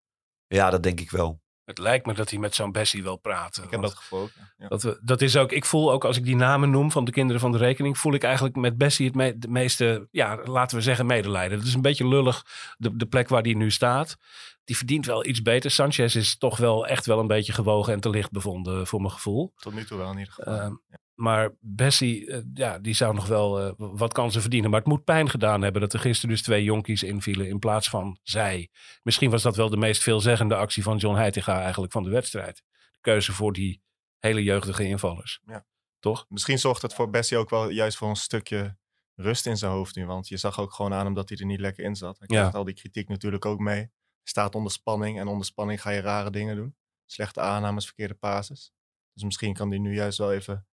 [0.47, 1.44] Ja, dat denk ik wel.
[1.65, 3.65] Het lijkt me dat hij met zo'n Bessie wil praten.
[3.65, 4.53] Ik heb dat gevoel ja.
[4.57, 4.69] Ja.
[4.69, 7.11] Dat, we, dat is ook, ik voel ook als ik die namen noem van de
[7.11, 10.77] kinderen van de rekening, voel ik eigenlijk met Bessie het me- de meeste, ja, laten
[10.77, 11.59] we zeggen, medelijden.
[11.59, 12.45] Het is een beetje lullig,
[12.77, 14.17] de, de plek waar die nu staat.
[14.65, 15.71] Die verdient wel iets beter.
[15.71, 19.13] Sanchez is toch wel echt wel een beetje gewogen en te licht bevonden voor mijn
[19.13, 19.53] gevoel.
[19.57, 20.55] Tot nu toe wel in ieder geval.
[20.55, 20.75] Ehm,
[21.15, 24.71] Maar Bessie, eh, ja, die zou nog wel eh, wat kansen verdienen.
[24.71, 27.89] Maar het moet pijn gedaan hebben dat er gisteren dus twee jonkies invielen in plaats
[27.89, 28.71] van zij.
[29.03, 32.57] Misschien was dat wel de meest veelzeggende actie van John Heitinga eigenlijk van de wedstrijd.
[32.93, 33.83] De keuze voor die
[34.19, 35.41] hele jeugdige invallers.
[35.47, 35.67] Ja.
[35.99, 36.25] Toch?
[36.29, 38.77] Misschien zorgt het voor Bessie ook wel juist voor een stukje
[39.15, 40.07] rust in zijn hoofd nu.
[40.07, 42.19] Want je zag ook gewoon aan hem dat hij er niet lekker in zat.
[42.19, 42.37] Hij Ja.
[42.37, 43.91] krijgt al die kritiek natuurlijk ook mee.
[44.23, 46.77] Staat onder spanning en onder spanning ga je rare dingen doen.
[47.07, 48.73] Slechte aannames, verkeerde pases.
[49.13, 50.67] Dus misschien kan hij nu juist wel even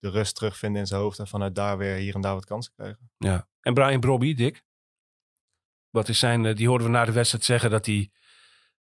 [0.00, 1.18] de rust terugvinden in zijn hoofd.
[1.18, 3.10] En vanuit daar weer hier en daar wat kansen krijgen.
[3.18, 3.48] Ja.
[3.60, 4.62] En Brian Brobby, Dick?
[5.90, 8.10] Wat is zijn, eh, die hoorden we na de wedstrijd zeggen dat hij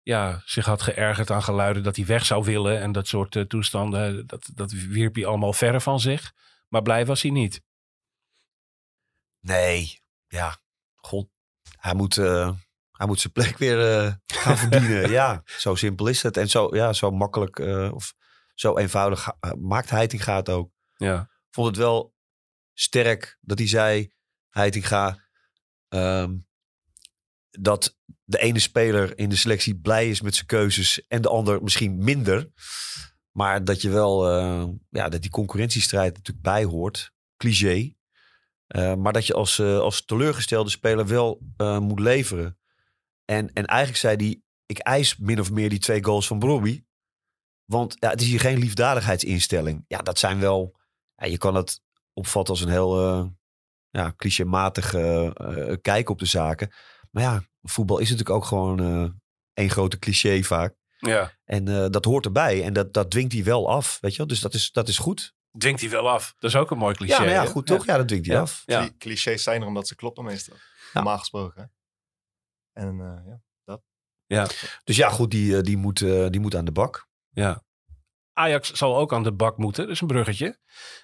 [0.02, 2.80] ja, zich had geërgerd aan geluiden dat hij weg zou willen.
[2.80, 6.32] En dat soort eh, toestanden, dat, dat wierp hij allemaal verre van zich.
[6.68, 7.62] Maar blij was hij niet.
[9.40, 10.58] Nee, ja,
[10.94, 11.28] god.
[11.76, 12.50] Hij moet, eh,
[12.92, 15.10] hij moet zijn plek weer eh, gaan verdienen.
[15.10, 16.36] ja, zo simpel is het.
[16.36, 18.14] En zo, ja, zo makkelijk eh, of
[18.54, 19.28] zo eenvoudig
[19.58, 20.70] maakt Heitinga het ook.
[20.98, 22.14] Ja, vond het wel
[22.74, 24.12] sterk dat hij zei,
[24.48, 25.28] Heitinga,
[25.88, 26.36] ehm,
[27.50, 31.62] dat de ene speler in de selectie blij is met zijn keuzes en de ander
[31.62, 32.50] misschien minder.
[33.30, 37.12] Maar dat je wel, eh, ja, dat die concurrentiestrijd natuurlijk bij hoort.
[37.36, 37.96] Cliché.
[38.66, 42.58] Eh, maar dat je als, eh, als teleurgestelde speler wel eh, moet leveren.
[43.24, 46.84] En, en eigenlijk zei hij, ik eis min of meer die twee goals van Bobby.
[47.64, 49.84] Want ja, het is hier geen liefdadigheidsinstelling.
[49.86, 50.77] Ja, dat zijn wel
[51.18, 51.80] ja, je kan het
[52.12, 53.26] opvatten als een heel eh
[53.90, 56.72] ja, clichématige eh, kijk op de zaken.
[57.10, 59.10] Maar ja, voetbal is natuurlijk ook gewoon eh
[59.52, 60.74] één grote cliché vaak.
[60.98, 61.32] ja.
[61.44, 62.64] En eh, dat hoort erbij.
[62.64, 64.26] En dat, dat dwingt hij wel af, weet je wel.
[64.26, 65.34] Dus dat is, dat is goed.
[65.58, 66.34] Dwingt hij wel af.
[66.38, 67.12] Dat is ook een mooi cliché.
[67.14, 67.48] ja, nou ja, hè?
[67.48, 67.84] goed toch?
[67.86, 68.40] Ja, dat dwingt hij Ja.
[68.40, 68.62] af.
[68.66, 68.80] Ja.
[68.80, 70.56] Cli- Clichés zijn er omdat ze kloppen meestal.
[70.92, 71.62] Normaal gesproken.
[71.62, 72.82] hè.
[72.82, 73.32] En eh,
[74.26, 74.46] ja.
[74.84, 77.08] Dus ja, goed, die, eh, die, moet, eh, die moet aan de bak.
[77.30, 77.64] Ja.
[78.38, 79.84] Ajax zal ook aan de bak moeten.
[79.84, 80.46] Dat is een bruggetje.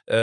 [0.05, 0.17] Eh,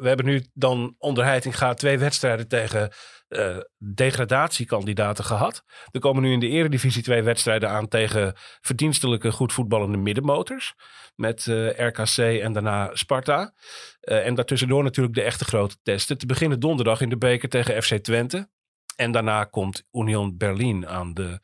[0.00, 2.92] we hebben nu dan onder Heitinga twee wedstrijden tegen
[3.28, 3.56] eh,
[3.94, 5.64] degradatiekandidaten gehad.
[5.90, 10.74] Er komen nu in de eredivisie twee wedstrijden aan tegen verdienstelijke goed voetballende middenmotors.
[11.14, 13.54] Met eh, RKC en daarna Sparta.
[14.00, 16.18] En daartussendoor natuurlijk de echte grote testen.
[16.18, 18.48] Te beginnen donderdag in de beker tegen FC Twente.
[18.96, 21.40] En daarna komt Union Berlin aan de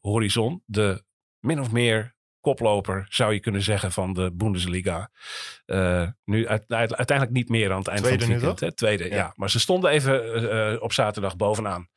[0.00, 0.62] horizon.
[0.64, 1.04] De
[1.40, 2.15] min of meer
[2.46, 5.10] koploper, zou je kunnen zeggen, van de Bundesliga.
[5.64, 8.70] Eh, nu uit- uit- uiteindelijk niet meer aan het eind Tweede van het nu, weekend.
[8.70, 8.76] Hè?
[8.76, 9.16] Tweede, ja.
[9.16, 9.32] Ja.
[9.34, 11.88] Maar ze stonden even eh, eh, op zaterdag bovenaan.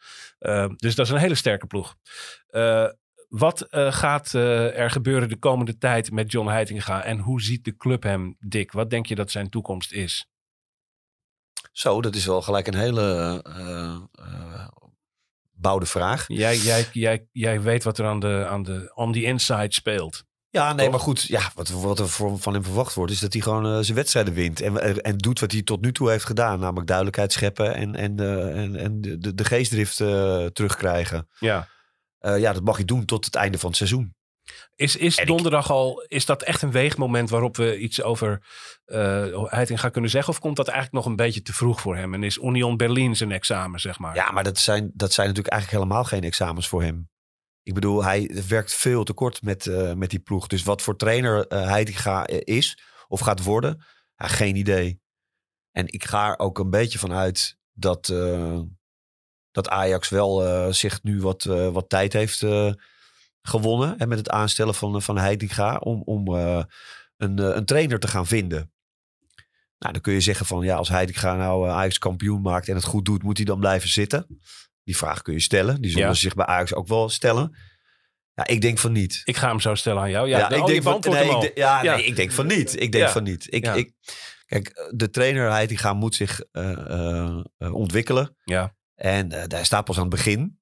[0.76, 1.96] Dus dat is een hele sterke ploeg.
[2.48, 2.88] Eh,
[3.28, 7.04] wat eh, gaat er gebeuren de komende tijd met John Heitinga?
[7.04, 8.72] En hoe ziet de club hem, Dick?
[8.72, 10.28] Wat denk je dat zijn toekomst is?
[11.72, 14.68] Zo, dat is wel gelijk een hele eh eh,
[15.62, 16.26] bouwde vraag.
[16.28, 20.24] Jij, jij, jij, jij weet wat er aan de, aan de on the inside speelt.
[20.52, 20.92] Ja, nee, Toch?
[20.96, 21.22] maar goed.
[21.22, 22.08] Ja, wat, wat er
[22.38, 24.62] van hem verwacht wordt, is dat hij gewoon eh, zijn wedstrijden wint.
[24.62, 26.60] En, en, en doet wat hij tot nu toe heeft gedaan.
[26.60, 31.28] Namelijk duidelijkheid scheppen en, en, eh, en, en de, de- geestdrift eh, terugkrijgen.
[31.40, 31.68] Ja.
[32.20, 34.16] Eh, ja, dat mag hij doen tot het einde van het seizoen.
[34.76, 38.44] Is, is En ik- donderdag al, is dat echt een weegmoment waarop we iets over
[38.86, 40.34] eh Heitinga kunnen zeggen?
[40.34, 42.14] Of komt dat eigenlijk nog een beetje te vroeg voor hem?
[42.14, 44.16] En is Union Berlin zijn examen, zeg maar?
[44.16, 47.10] Ja, maar dat zijn, dat zijn natuurlijk eigenlijk helemaal geen examens voor hem.
[47.64, 50.48] Ik bedoel, hij werkt veel te kort met, eh, met die ploeg.
[50.48, 55.02] Dus wat voor trainer eh Heitinga is of gaat worden, geen idee.
[55.72, 58.60] En ik ga er ook een beetje van uit dat, eh,
[59.52, 62.72] dat Ajax wel eh, zich nu wat, eh, wat tijd heeft eh,
[63.42, 63.98] gewonnen.
[63.98, 66.64] En met het aanstellen van, van Heitinga om, om eh,
[67.18, 68.72] een, eh, een trainer te gaan vinden.
[69.78, 72.76] Nou, dan kun je zeggen van ja, als Heitinga nou eh, Ajax kampioen maakt en
[72.76, 74.40] het goed doet, moet hij dan blijven zitten?
[74.90, 75.82] Die vraag kun je stellen.
[75.82, 76.14] Die zullen Ja.
[76.14, 77.56] zich bij Ajax ook wel stellen.
[78.34, 79.22] Ja, ik denk van niet.
[79.24, 80.28] Ik ga hem zo stellen aan jou.
[80.28, 81.96] Ja, Ja, de- ik oh, denk van, nee, ik de- ja, Ja.
[81.96, 82.82] nee, ik denk van niet.
[82.82, 83.54] Ik denk van niet.
[83.54, 83.92] Ik, ik,
[84.46, 88.36] kijk, de trainer Heitinga moet zich eh, eh, eh, ontwikkelen.
[88.44, 88.76] Ja.
[88.96, 90.60] En daar staat pas aan het begin.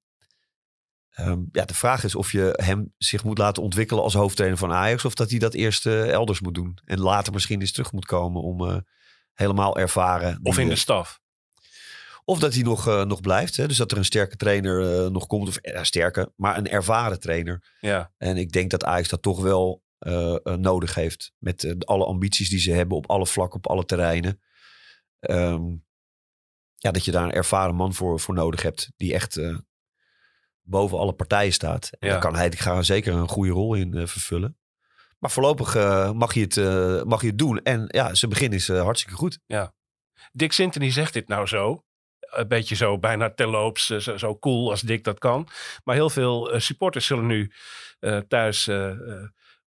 [1.10, 4.72] Ehm, ja, de vraag is of je hem zich moet laten ontwikkelen als hoofdtrainer van
[4.72, 5.04] Ajax.
[5.04, 6.78] Of dat hij dat eerst elders moet doen.
[6.84, 8.84] En later misschien eens terug moet komen om
[9.32, 10.40] helemaal ervaren.
[10.42, 11.20] Of die, in de staf.
[12.28, 13.56] Of dat hij nog, eh, nog blijft.
[13.56, 13.66] Hè?
[13.68, 15.48] Dus dat er een sterke trainer eh, nog komt.
[15.48, 17.76] Of ja, sterke, maar een ervaren trainer.
[17.80, 18.12] Ja.
[18.18, 19.82] En ik denk dat Ajax dat toch wel
[20.58, 21.32] nodig heeft.
[21.38, 24.40] Met alle ambities die ze hebben op alle vlakken, op alle terreinen.
[25.20, 25.62] Ehm,
[26.74, 28.90] ja, dat je daar een ervaren man voor, voor nodig hebt.
[28.96, 29.40] Die echt
[30.62, 31.90] boven alle partijen staat.
[31.98, 32.12] En Ja.
[32.12, 34.58] daar kan hij gaan zeker een goede rol in vervullen.
[35.18, 35.74] Maar voorlopig
[36.14, 36.56] mag, je het,
[37.04, 37.62] mag je het doen.
[37.62, 39.38] En ja, zijn begin is hartstikke goed.
[40.32, 41.82] Dick Sintony zegt dit nou zo.
[42.30, 45.48] Een beetje zo, bijna terloops, eh, zo, zo cool als Dick dat kan.
[45.84, 47.52] Maar heel veel eh, supporters zullen nu
[48.00, 48.70] eh, thuis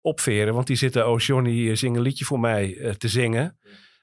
[0.01, 0.53] opveren.
[0.53, 3.59] Want die zitten, oh Johnny, zing een liedje voor mij te zingen.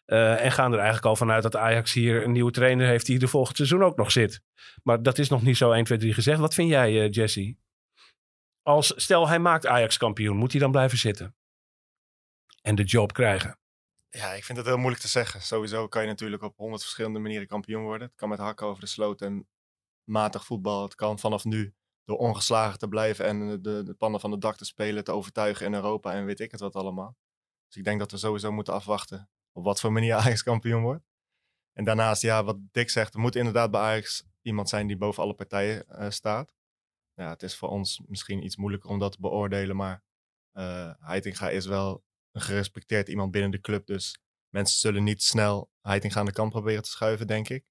[0.07, 3.29] En gaan er eigenlijk al vanuit dat Ajax hier een nieuwe trainer heeft die er
[3.29, 4.41] volgend seizoen ook nog zit.
[4.83, 6.39] Maar dat is nog niet zo 1, 2, 3 gezegd.
[6.39, 7.57] Wat vind jij, Jesse?
[8.63, 11.35] Als, stel hij maakt Ajax kampioen, moet hij dan blijven zitten?
[12.63, 13.58] En de job krijgen?
[14.11, 15.43] Ja, ik vind het heel moeilijk te zeggen.
[15.43, 18.09] Sowieso kan je natuurlijk op honderd verschillende manieren kampioen worden.
[18.09, 19.49] Het kan met hakken over de sloot en
[20.05, 20.83] matig voetbal.
[20.83, 24.57] Het kan vanaf nu door ongeslagen te blijven en de, de pannen van het dak
[24.57, 27.17] te spelen, te overtuigen in Europa en weet ik het wat allemaal.
[27.67, 31.05] Dus ik denk dat we sowieso moeten afwachten op wat voor manier Ajax kampioen wordt.
[31.73, 35.23] En daarnaast, ja, wat Dick zegt, er moet inderdaad bij Ajax iemand zijn die boven
[35.23, 36.55] alle partijen eh, staat.
[37.15, 39.77] ja, het is voor ons misschien iets moeilijker om dat te beoordelen.
[39.77, 40.03] Maar
[40.53, 43.87] eh Heitinga is wel een gerespecteerd iemand binnen de club.
[43.87, 47.65] Dus mensen zullen niet snel Heitinga aan de kant proberen te schuiven, denk ik.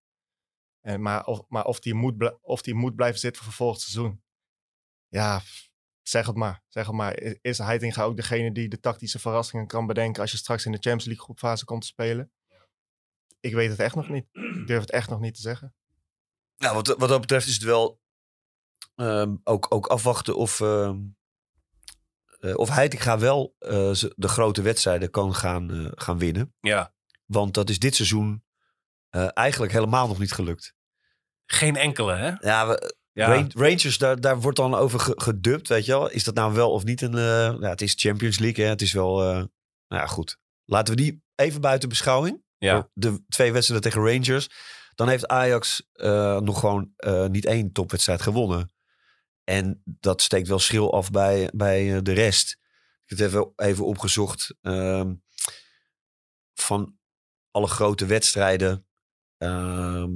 [0.81, 4.23] En, maar of, maar of, die moet, of die moet blijven zitten voor volgend seizoen.
[5.07, 5.41] Ja,
[6.01, 6.63] zeg het maar.
[6.67, 7.17] Zeg het maar.
[7.41, 10.77] Is Heitinga ook degene die de tactische verrassingen kan bedenken als je straks in de
[10.77, 12.31] Champions League groepfase komt te spelen?
[13.39, 14.27] Ik weet het echt nog niet.
[14.31, 15.75] Ik durf het echt nog niet te zeggen.
[16.57, 18.01] Nou, wat, wat dat betreft is het wel
[18.95, 21.16] ehm, ook, ook afwachten of, ehm eh,
[22.53, 26.53] of Heitinga wel eh, de grote wedstrijden kan gaan, eh, gaan winnen.
[26.59, 26.93] Ja,
[27.25, 28.43] Want dat is dit seizoen
[29.09, 30.75] eh, eigenlijk helemaal nog niet gelukt.
[31.45, 32.31] geen enkele, hè?
[32.39, 36.09] Ja, we- Ja, Rangers, daar, daar wordt dan over ge- gedubt, weet je wel.
[36.09, 37.13] Is dat nou wel of niet een...
[37.15, 38.69] eh, ja, het is Champions League, hè.
[38.71, 39.21] Het is wel...
[39.21, 39.27] eh,
[39.87, 40.37] nou ja, goed.
[40.65, 42.43] Laten we die even buiten beschouwing.
[42.57, 42.89] ja.
[42.93, 44.49] De twee wedstrijden tegen Rangers.
[44.95, 48.71] Dan heeft Ajax eh, nog gewoon eh, niet één topwedstrijd gewonnen.
[49.49, 52.57] En dat steekt wel schil af bij, bij eh, de rest.
[53.05, 54.55] Ik heb het even, even opgezocht.
[54.61, 55.13] Ehm,
[56.53, 56.97] van
[57.51, 58.85] alle grote wedstrijden
[59.37, 60.09] ehm,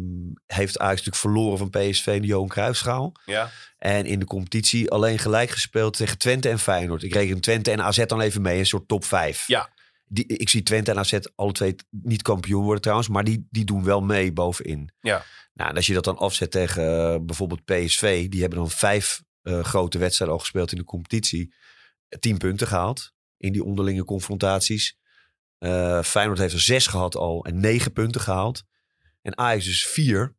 [0.46, 3.12] heeft Ajax natuurlijk verloren van PSV in de Johan Cruijffschaal.
[3.26, 3.52] ja.
[3.78, 7.04] En in de competitie alleen gelijk gespeeld tegen Twente en Feyenoord.
[7.04, 9.48] Ik reken Twente en AZ dan even mee, een soort top 5.
[9.48, 9.70] Ja.
[10.13, 13.65] Die, ik zie Twente en AZ alle twee niet kampioen worden trouwens, maar die, die
[13.65, 14.91] doen wel mee bovenin.
[15.00, 15.24] Ja.
[15.54, 19.24] Nou, en als je dat dan afzet tegen eh, bijvoorbeeld PSV, die hebben dan vijf
[19.41, 21.54] eh, grote wedstrijden al gespeeld in de competitie.
[22.19, 24.97] Tien punten gehaald in die onderlinge confrontaties.
[25.58, 28.63] Eh Feyenoord heeft er zes gehad al en negen punten gehaald.
[29.21, 30.36] En Ajax dus vier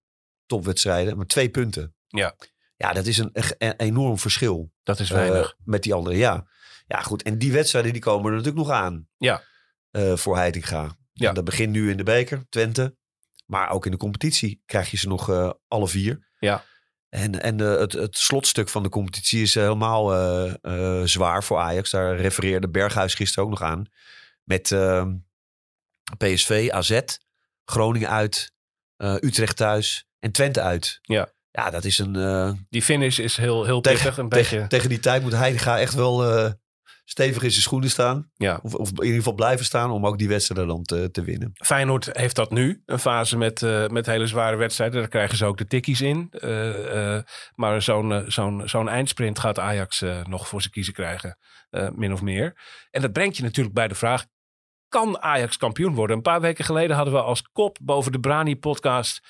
[0.47, 1.95] topwedstrijden, maar twee punten.
[2.07, 2.35] Ja.
[2.77, 4.73] Ja, dat is een, een enorm verschil.
[4.83, 5.57] Dat is eh, weinig.
[5.65, 6.47] met die anderen, ja.
[6.87, 7.23] Ja, goed.
[7.23, 9.09] En die wedstrijden die komen er natuurlijk nog aan.
[9.17, 9.43] Ja.
[9.93, 10.97] Eh, voor Heitinga.
[11.13, 11.33] Ja.
[11.33, 12.97] Dat begint nu in de beker, Twente.
[13.47, 16.29] Maar ook in de competitie krijg je ze nog eh, alle vier.
[16.39, 16.65] Ja.
[17.09, 20.05] En, en eh, het, het slotstuk van de competitie is helemaal
[21.09, 21.91] zwaar voor Ajax.
[21.91, 23.85] Daar refereerde Berghuis gisteren ook nog aan.
[24.45, 25.15] Met ehm,
[26.19, 27.01] PSV, AZ,
[27.65, 28.53] Groningen uit,
[28.97, 30.99] Utrecht thuis en Twente uit.
[31.03, 31.33] Ja.
[31.51, 32.67] Ja, dat is een...
[32.71, 34.03] Die finish is heel, heel pittig.
[34.03, 34.69] tegen, Een tegen, beetje.
[34.69, 36.55] tegen die tijd moet Heitinga echt wel
[37.05, 38.31] stevig in zijn schoenen staan.
[38.35, 38.61] Ja.
[38.63, 41.51] Of, of in ieder geval blijven staan om ook die wedstrijden dan te, te winnen.
[41.55, 42.83] Feyenoord heeft dat nu.
[42.87, 45.01] Een fase met, eh, met hele zware wedstrijden.
[45.01, 46.29] Daar krijgen ze ook de tikkies in.
[46.31, 47.23] Eh, eh,
[47.55, 51.39] maar zo'n zo'n zo'n eindsprint gaat Ajax nog voor zijn kiezen krijgen.
[51.95, 52.57] min of meer.
[52.91, 54.27] En dat brengt je natuurlijk bij de vraag.
[54.89, 56.17] Kan Ajax kampioen worden?
[56.17, 59.21] Een paar weken geleden hadden we als kop boven de Brani-podcast...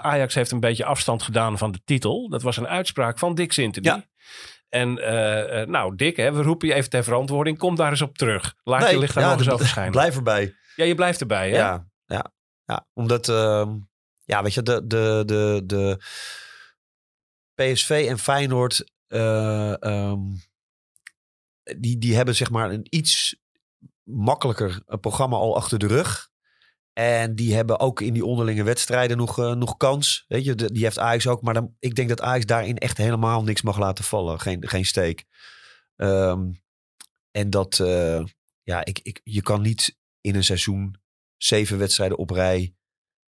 [0.00, 2.28] Ajax heeft een beetje afstand gedaan van de titel.
[2.28, 3.86] Dat was een uitspraak van Dick Sintony.
[3.86, 4.04] Ja.
[4.68, 7.58] En eh, nou, Dick, hè, we roepen je even ter verantwoording.
[7.58, 8.54] Kom daar eens op terug.
[8.64, 9.92] Laat je licht daar ja, nog eens de- over schijnen.
[9.92, 10.54] Blijf erbij.
[10.76, 11.56] Ja, je blijft erbij, hè?
[11.56, 12.32] Ja, ja,
[12.64, 12.86] ja.
[12.92, 13.76] Omdat, ehm,
[14.24, 15.98] ja, weet je, de, de, de, de
[17.54, 20.20] PSV en Feyenoord, eh, ehm,
[21.78, 23.36] die, die hebben zeg maar een iets
[24.02, 26.28] makkelijker programma al achter de rug.
[26.98, 30.24] En die hebben ook in die onderlinge wedstrijden nog, eh, nog kans.
[30.28, 31.42] Weet je, die heeft Ajax ook.
[31.42, 34.40] Maar dan, ik denk dat Ajax daarin echt helemaal niks mag laten vallen.
[34.40, 35.24] Geen, geen steek.
[35.96, 36.50] Ehm,
[37.30, 38.24] en dat, eh,
[38.62, 41.00] ja, ik, ik, je kan niet in een seizoen
[41.36, 42.74] zeven wedstrijden op rij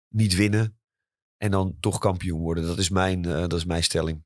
[0.07, 0.79] niet winnen.
[1.37, 2.65] En dan toch kampioen worden.
[2.65, 4.25] Dat is mijn, eh, dat is mijn stelling.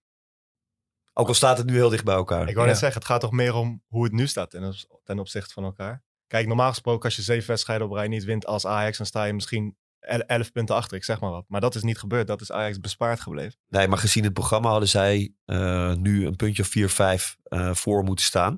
[1.14, 2.48] Ook al staat het nu heel dicht bij elkaar.
[2.48, 2.72] Ik wou Ja.
[2.72, 5.64] net zeggen, het gaat toch meer om hoe het nu staat ten, ten opzichte van
[5.64, 6.04] elkaar.
[6.28, 9.24] Kijk, normaal gesproken als je zeven wedstrijden op rij niet wint als Ajax, dan sta
[9.24, 11.46] je misschien el- elf punten achter, ik zeg maar wat.
[11.48, 13.60] Maar dat is niet gebeurd, dat is Ajax bespaard gebleven.
[13.68, 17.74] Nee, maar gezien het programma hadden zij eh, nu een puntje of vier, vijf eh,
[17.74, 18.58] voor moeten staan.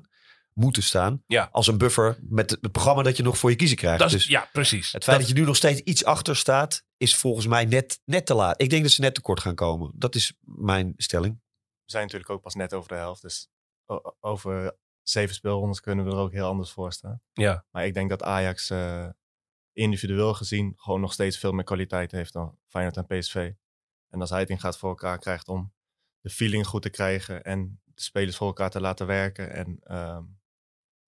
[0.52, 1.22] Moeten staan.
[1.26, 1.48] Ja.
[1.52, 3.98] Als een buffer met het programma dat je nog voor je kiezen krijgt.
[3.98, 4.92] Dat is, dus ja, precies.
[4.92, 8.26] het feit dat, je nu nog steeds iets achter staat, is volgens mij net, net
[8.26, 8.60] te laat.
[8.60, 9.90] Ik denk dat ze net tekort gaan komen.
[9.94, 11.40] Dat is mijn stelling.
[11.84, 13.48] We zijn natuurlijk ook pas net over de helft, dus
[14.20, 14.76] over
[15.08, 17.20] zeven speelrondes kunnen we er ook heel anders voor staan.
[17.32, 17.64] Ja.
[17.70, 19.08] Maar ik denk dat Ajax eh,
[19.72, 23.52] individueel gezien gewoon nog steeds veel meer kwaliteit heeft dan Feyenoord en PSV.
[24.08, 25.74] En als Heiting gaat voor elkaar krijgt om
[26.20, 30.24] de feeling goed te krijgen en de spelers voor elkaar te laten werken en ehm,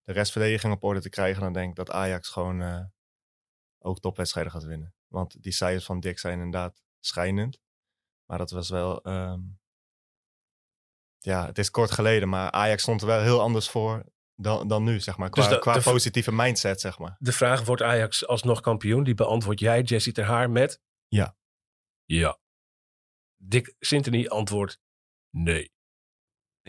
[0.03, 2.85] de restverdediging op orde te krijgen, dan denk ik dat Ajax gewoon eh,
[3.79, 4.95] ook topwedstrijden gaat winnen.
[5.07, 7.61] Want die cijfers van Dick zijn inderdaad schijnend.
[8.25, 9.03] Maar dat was wel.
[9.03, 9.41] ehm,
[11.19, 14.05] ja, het is kort geleden, maar Ajax stond er wel heel anders voor
[14.35, 15.31] dan, dan nu, zeg maar.
[15.31, 17.17] Qua, Dus de- qua de- positieve mindset, zeg maar.
[17.19, 19.05] De vraag, wordt Ajax alsnog kampioen?
[19.05, 20.81] Die beantwoord jij, Jesse Ter Haar, met...
[21.09, 21.37] Ja.
[22.05, 22.39] Ja.
[23.37, 24.81] Dick Sintony antwoordt
[25.31, 25.73] nee.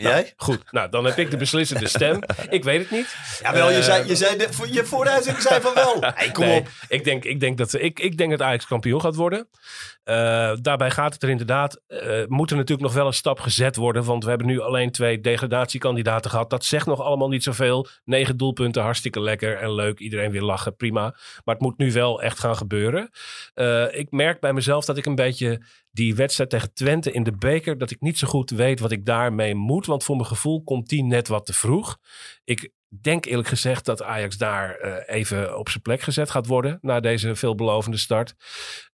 [0.02, 0.32] Jij?
[0.36, 2.20] Goed, nou dan heb ik de beslissende stem.
[2.50, 3.16] Ik weet het niet.
[3.42, 5.96] Jawel, je Eh, zei, je zei de, je voor de uitzending zei van wel.
[6.14, 6.68] Hey, kom Nee, op.
[6.88, 9.48] Ik denk, ik, denk dat, ik, ik denk dat Ajax kampioen gaat worden.
[10.04, 11.80] Eh, daarbij gaat het er inderdaad.
[11.86, 14.04] eh moet er natuurlijk nog wel een stap gezet worden.
[14.04, 16.50] Want we hebben nu alleen twee degradatiekandidaten gehad.
[16.50, 17.86] Dat zegt nog allemaal niet zoveel.
[18.04, 19.98] Negen doelpunten, hartstikke lekker en leuk.
[19.98, 21.02] Iedereen weer lachen, prima.
[21.44, 23.10] Maar het moet nu wel echt gaan gebeuren.
[23.90, 27.78] Ik merk bij mezelf dat ik een beetje die wedstrijd tegen Twente in de beker.
[27.78, 29.86] dat ik niet zo goed weet wat ik daarmee moet.
[29.86, 31.98] Want voor mijn gevoel komt die net wat te vroeg.
[32.44, 36.78] Ik denk eerlijk gezegd dat Ajax daar eh, even op zijn plek gezet gaat worden.
[36.80, 38.34] na deze veelbelovende start.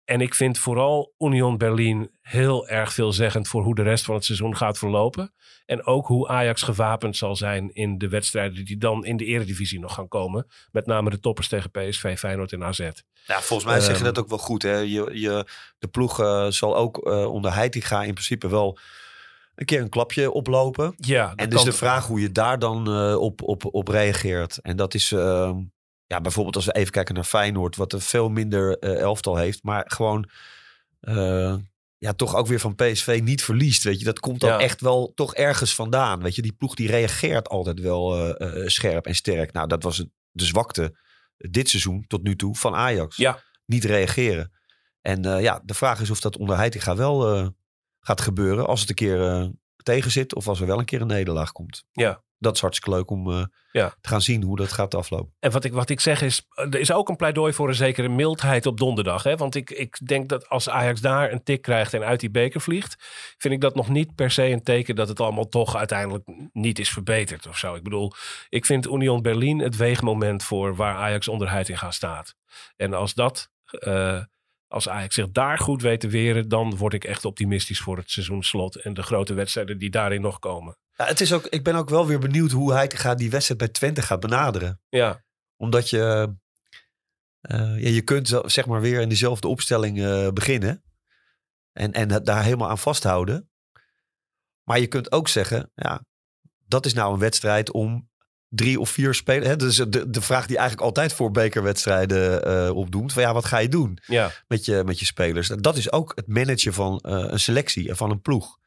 [0.06, 4.24] En ik vind vooral Union Berlin heel erg veelzeggend voor hoe de rest van het
[4.24, 5.34] seizoen gaat verlopen.
[5.64, 9.80] En ook hoe Ajax gewapend zal zijn in de wedstrijden die dan in de eredivisie
[9.80, 10.46] nog gaan komen.
[10.70, 12.78] Met name de toppers tegen PSV, Feyenoord en AZ.
[13.26, 14.62] Ja, volgens mij zeg je Ehm, dat ook wel goed.
[14.62, 14.76] Hè?
[14.76, 15.46] Je, je,
[15.78, 18.78] de ploeg eh, zal ook eh onder Heitinga in principe wel
[19.54, 20.94] een keer een klapje oplopen.
[20.96, 24.58] Ja, En dus de vraag hoe je daar dan eh, op, op, op reageert.
[24.62, 25.54] En dat is, ehm,
[26.06, 29.62] ja, bijvoorbeeld als we even kijken naar Feyenoord, wat een veel minder eh, elftal heeft,
[29.62, 30.28] maar gewoon,
[31.00, 31.54] eh,
[31.98, 33.82] ja, toch ook weer van PSV niet verliest.
[33.82, 34.58] Weet je, dat komt dan Ja.
[34.60, 36.22] echt wel toch ergens vandaan.
[36.22, 39.52] Weet je, die ploeg die reageert altijd wel eh, scherp en sterk.
[39.52, 40.96] Nou, dat was het, de zwakte
[41.36, 43.16] dit seizoen tot nu toe van Ajax.
[43.16, 43.42] Ja.
[43.64, 44.52] Niet reageren.
[45.00, 47.52] En ja, de vraag is of dat onder Heitinga wel
[48.00, 49.50] gaat gebeuren als het een keer
[49.82, 51.84] tegen zit of als er wel een keer een nederlaag komt.
[51.92, 52.22] Ja.
[52.38, 53.94] Dat is hartstikke leuk om eh, Ja.
[54.00, 55.34] te gaan zien hoe dat gaat aflopen.
[55.38, 58.08] En wat ik, wat ik zeg is, er is ook een pleidooi voor een zekere
[58.08, 59.22] mildheid op donderdag.
[59.22, 59.36] Hè?
[59.36, 62.60] Want ik, ik denk dat als Ajax daar een tik krijgt en uit die beker
[62.60, 62.96] vliegt,
[63.38, 66.78] vind ik dat nog niet per se een teken dat het allemaal toch uiteindelijk niet
[66.78, 67.74] is verbeterd of zo.
[67.74, 68.12] Ik bedoel,
[68.48, 72.34] ik vind Union Berlin het weegmoment voor waar Ajax onderheid in gaat staat.
[72.76, 74.20] En als dat, eh,
[74.68, 78.10] als Ajax zich daar goed weet te weren, dan word ik echt optimistisch voor het
[78.10, 80.76] seizoensslot en de grote wedstrijden die daarin nog komen.
[80.96, 83.68] Ja, het is ook, ik ben ook wel weer benieuwd hoe Heitinga die wedstrijd bij
[83.68, 84.80] Twente gaat benaderen.
[84.88, 85.24] Ja,
[85.56, 86.34] Omdat je,
[87.40, 90.82] eh, ja, je kunt zeg maar weer in dezelfde opstelling eh, beginnen.
[91.72, 93.50] En, en daar helemaal aan vasthouden.
[94.62, 96.04] Maar je kunt ook zeggen, ja,
[96.66, 98.10] dat is nou een wedstrijd om
[98.48, 99.46] drie of vier spelers.
[99.46, 99.66] Hè?
[99.66, 103.12] Is de, de vraag die eigenlijk altijd voor bekerwedstrijden eh opdoemt.
[103.12, 105.48] Van ja, wat ga je doen ja, met je, met je spelers?
[105.48, 108.58] Dat is ook het managen van een selectie en van een ploeg.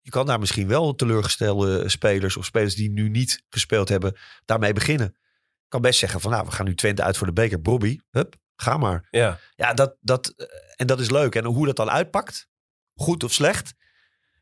[0.00, 4.72] Je kan daar misschien wel teleurgestelde spelers of spelers die nu niet gespeeld hebben, daarmee
[4.72, 5.06] beginnen.
[5.06, 7.62] Ik kan best zeggen van nou, we gaan nu Twente uit voor de beker.
[7.62, 9.08] Bobby, hup, ga maar.
[9.10, 9.38] ja.
[9.54, 11.34] Ja, dat, dat, eh, en dat is leuk.
[11.34, 12.48] En hoe dat dan uitpakt,
[12.94, 13.74] goed of slecht,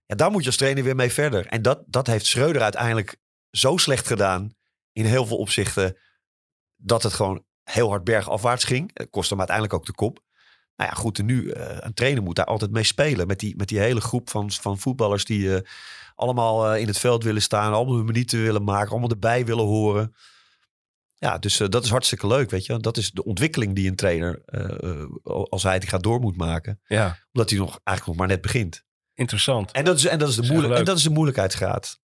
[0.06, 1.46] ja, daar moet je als trainer weer mee verder.
[1.46, 3.16] En dat, dat heeft Schreuder uiteindelijk
[3.50, 4.56] zo slecht gedaan
[4.92, 5.98] in heel veel opzichten,
[6.76, 8.90] dat het gewoon heel hard bergafwaarts ging.
[8.94, 10.26] Het kost hem uiteindelijk ook de kop.
[10.78, 13.26] Nou ja, goed, en nu, eh, een trainer moet daar altijd mee spelen.
[13.26, 15.60] Met die, met die hele groep van, van voetballers die eh,
[16.14, 19.64] allemaal eh, in het veld willen staan, allemaal hun minuten willen maken, allemaal erbij willen
[19.64, 20.14] horen.
[21.14, 22.78] Ja, dus dat is hartstikke leuk, weet je.
[22.78, 24.42] Dat is de ontwikkeling die een trainer,
[25.24, 26.80] als hij het gaat door moet maken.
[26.86, 27.18] ja.
[27.32, 28.84] Omdat hij nog, eigenlijk nog maar net begint.
[29.14, 29.70] interessant.
[29.72, 32.00] En dat is, en dat is, de, moeilijk, en dat is de moeilijkheidsgraad.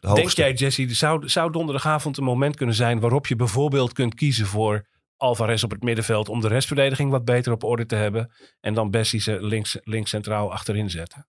[0.00, 4.14] De Denk jij, Jesse, zou, zou donderdagavond een moment kunnen zijn waarop je bijvoorbeeld kunt
[4.14, 8.32] kiezen voor Alvarez op het middenveld om de restverdediging wat beter op orde te hebben
[8.60, 11.28] en dan Bessie ze links, links centraal achterin zetten?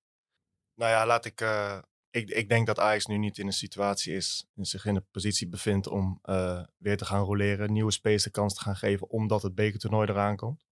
[0.76, 1.78] Nou ja, laat ik, eh,
[2.10, 2.30] ik.
[2.30, 5.88] Ik denk dat Ajax nu niet in een situatie is, zich in een positie bevindt
[5.88, 9.56] om eh, weer te gaan roleren, nieuwe spelers de kans te gaan geven, omdat het
[9.56, 10.66] bekertoernooi eraan komt.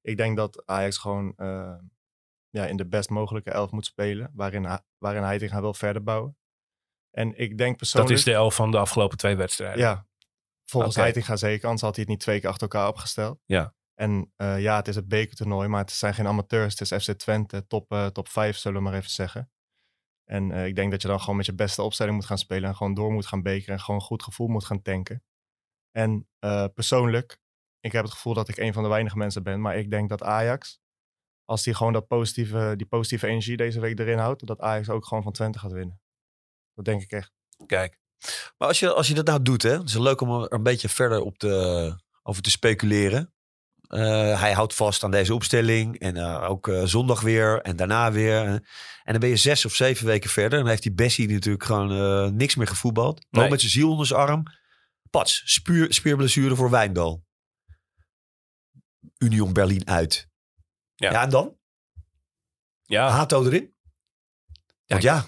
[0.00, 1.74] Ik denk dat Ajax gewoon eh,
[2.50, 6.02] ja, in de best mogelijke elf moet spelen, waarin, hij- waarin hij zich wil verder
[6.02, 6.36] bouwen.
[7.10, 8.14] En ik denk Dat persoonlijk...
[8.14, 9.78] is de elf van de afgelopen twee wedstrijden.
[9.78, 10.06] Ja,
[10.64, 11.02] volgens Oké.
[11.02, 13.40] Heitinga zeker, anders had hij het niet twee keer achter elkaar opgesteld.
[13.44, 13.74] Ja.
[13.94, 16.78] En eh, ja, het is het bekertoernooi, maar het zijn geen amateurs.
[16.78, 19.50] Het is FC Twente, top, eh, top 5 zullen we maar even zeggen.
[20.24, 22.68] En eh, ik denk dat je dan gewoon met je beste opstelling moet gaan spelen
[22.68, 25.22] en gewoon door moet gaan bekeren en gewoon een goed gevoel moet gaan tanken.
[25.90, 26.28] En
[26.74, 27.40] persoonlijk,
[27.80, 30.08] ik heb het gevoel dat ik een van de weinige mensen ben, maar ik denk
[30.08, 30.80] dat Ajax,
[31.44, 35.06] als die gewoon dat positieve, die positieve energie deze week erin houdt, dat Ajax ook
[35.06, 36.00] gewoon van Twente gaat winnen.
[36.74, 37.32] Dat denk ik echt.
[37.66, 38.00] Kijk,
[38.58, 40.62] Maar als je, als je dat nou doet, hè, het is leuk om er een
[40.62, 43.34] beetje verder op te, over te speculeren.
[43.88, 48.12] Eh, hij houdt vast aan deze opstelling en eh, ook eh, zondag weer en daarna
[48.12, 48.44] weer.
[49.04, 50.58] En dan ben je zes of zeven weken verder.
[50.58, 53.26] Dan heeft die Bessie natuurlijk gewoon niks meer gevoetbald.
[53.30, 53.50] Wel Nee.
[53.50, 54.42] met zijn ziel onder zijn arm.
[55.10, 57.24] Pats, spuur, spierblessure voor Wijndal.
[59.18, 60.28] Union Berlin uit.
[60.94, 61.10] Ja.
[61.10, 61.56] Ja, en dan?
[62.82, 63.74] ja, Hato erin?
[64.86, 65.24] Want ja,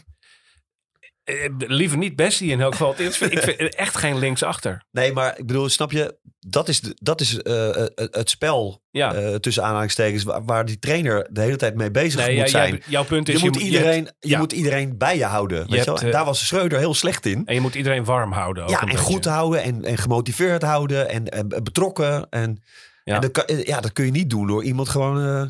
[1.58, 2.94] liever niet Bessie in elk geval.
[3.00, 4.84] Ik vind, echt geen linksachter.
[4.90, 6.18] Nee, maar ik bedoel, snap je?
[6.38, 9.14] Dat is, dat is eh, eh, het spel Ja.
[9.14, 12.58] eh, tussen aanhalingstekens waar, waar die trainer de hele tijd mee bezig Nee, moet ja,
[12.58, 12.82] jij- zijn.
[12.86, 13.40] jouw punt is...
[13.40, 14.38] je, moet je iedereen, hebt- je ja.
[14.38, 15.58] moet iedereen bij je houden.
[15.58, 15.98] Weet je hebt, wel?
[15.98, 17.42] En eh, daar was Schreuder heel slecht in.
[17.46, 18.62] En je moet iedereen warm houden.
[18.62, 19.00] ook Ja, en beetje.
[19.02, 22.26] goed houden en, en gemotiveerd houden en, en betrokken.
[22.30, 22.62] En,
[23.04, 23.14] Ja.
[23.14, 25.46] en dat, kan, eh, ja, dat kun je niet doen door iemand gewoon eh,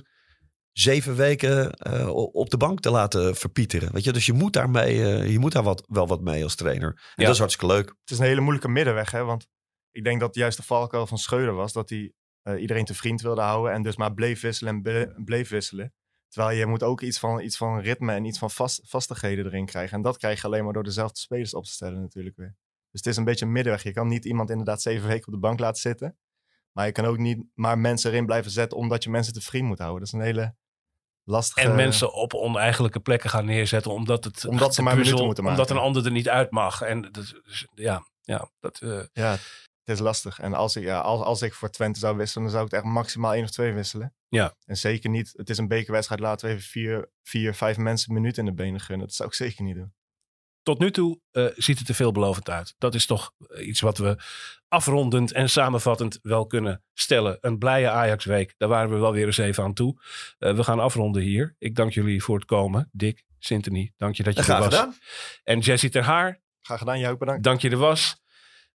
[0.78, 3.92] zeven weken eh, op de bank te laten verpieteren.
[3.92, 4.12] Weet je?
[4.12, 6.88] Dus je moet, daarmee, eh, je moet daar wat, wel wat mee als trainer.
[6.88, 7.24] En Ja.
[7.24, 7.88] dat is hartstikke leuk.
[7.88, 9.24] Het is een hele moeilijke middenweg, hè?
[9.24, 9.46] Want
[9.90, 12.12] ik denk dat juist de valkuil van Schreuder was dat hij
[12.42, 15.94] eh, iedereen te vriend wilde houden en dus maar bleef wisselen en ble- bleef wisselen.
[16.28, 19.66] Terwijl je moet ook iets van, iets van ritme en iets van vast, vastigheden erin
[19.66, 19.96] krijgen.
[19.96, 22.56] En dat krijg je alleen maar door dezelfde spelers op te stellen natuurlijk weer.
[22.90, 23.82] Dus het is een beetje een middenweg.
[23.82, 26.16] Je kan niet iemand inderdaad zeven weken op de bank laten zitten.
[26.72, 29.66] Maar je kan ook niet maar mensen erin blijven zetten omdat je mensen te vriend
[29.66, 29.98] moet houden.
[29.98, 30.54] Dat is een hele
[31.26, 31.68] lastige...
[31.68, 33.92] En mensen op oneigenlijke plekken gaan neerzetten.
[33.92, 35.76] Omdat, het, Omdat ze maar puzzel- minuten moeten Omdat maken.
[35.76, 36.80] een ander er niet uit mag.
[36.82, 37.10] En
[37.74, 38.78] ja, ja, dat...
[38.80, 40.38] eh, Ja, het is lastig.
[40.40, 42.80] En als ik, ja, als, als ik voor Twente zou wisselen, dan zou ik het
[42.82, 44.14] echt maximaal één of twee wisselen.
[44.28, 44.54] Ja.
[44.64, 48.20] En zeker niet, het is een bekerwedstrijd, laten we even vier, vier vijf mensen een
[48.20, 49.06] minuut in de benen gunnen.
[49.06, 49.94] Dat zou ik zeker niet doen.
[50.66, 52.74] Tot nu toe eh, ziet het er veelbelovend uit.
[52.78, 54.16] Dat is toch iets wat we
[54.68, 57.38] afrondend en samenvattend wel kunnen stellen.
[57.40, 58.54] Een blije Ajax-week.
[58.56, 60.00] Daar waren we wel weer eens even aan toe.
[60.38, 61.54] Eh, we gaan afronden hier.
[61.58, 62.88] Ik dank jullie voor het komen.
[62.92, 64.64] Dick, Sintony, dank je dat je er was.
[64.64, 64.94] gedaan.
[65.44, 67.42] En Jessie Ter Haar, Graag gedaan, jou ook bedankt.
[67.42, 68.22] dank je er was.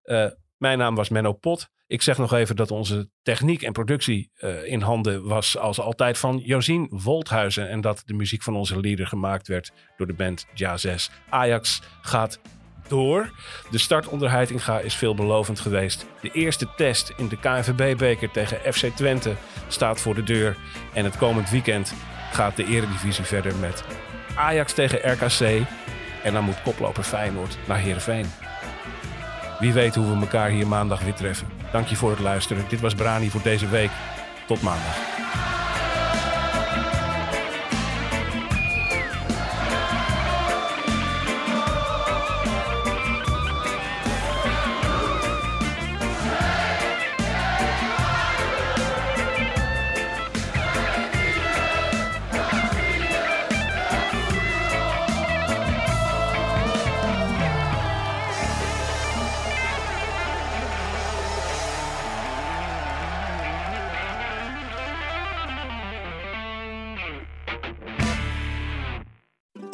[0.02, 0.28] Eh,
[0.62, 1.70] mijn naam was Menno Pot.
[1.88, 6.18] Ik zeg nog even dat onze techniek en productie eh, in handen was als altijd
[6.18, 7.70] van Josien Wolthuizen.
[7.70, 11.12] En dat de muziek van onze leader gemaakt werd door de band Ja 6.
[11.30, 12.40] Ajax gaat
[12.88, 13.32] door.
[13.72, 16.06] De start onder is veelbelovend geweest.
[16.22, 19.36] De eerste test in de KNVB-beker tegen FC Twente
[19.68, 20.58] staat voor de deur.
[20.94, 21.94] En het komend weekend
[22.32, 23.84] gaat de eredivisie verder met
[24.36, 25.68] Ajax tegen RKC.
[26.24, 28.26] En dan moet koploper Feyenoord naar Heerenveen.
[29.62, 31.48] Wie weet hoe we elkaar hier maandag weer treffen.
[31.72, 32.66] Dank je voor het luisteren.
[32.68, 33.92] Dit was Brani voor deze week.
[34.48, 35.11] Tot maandag.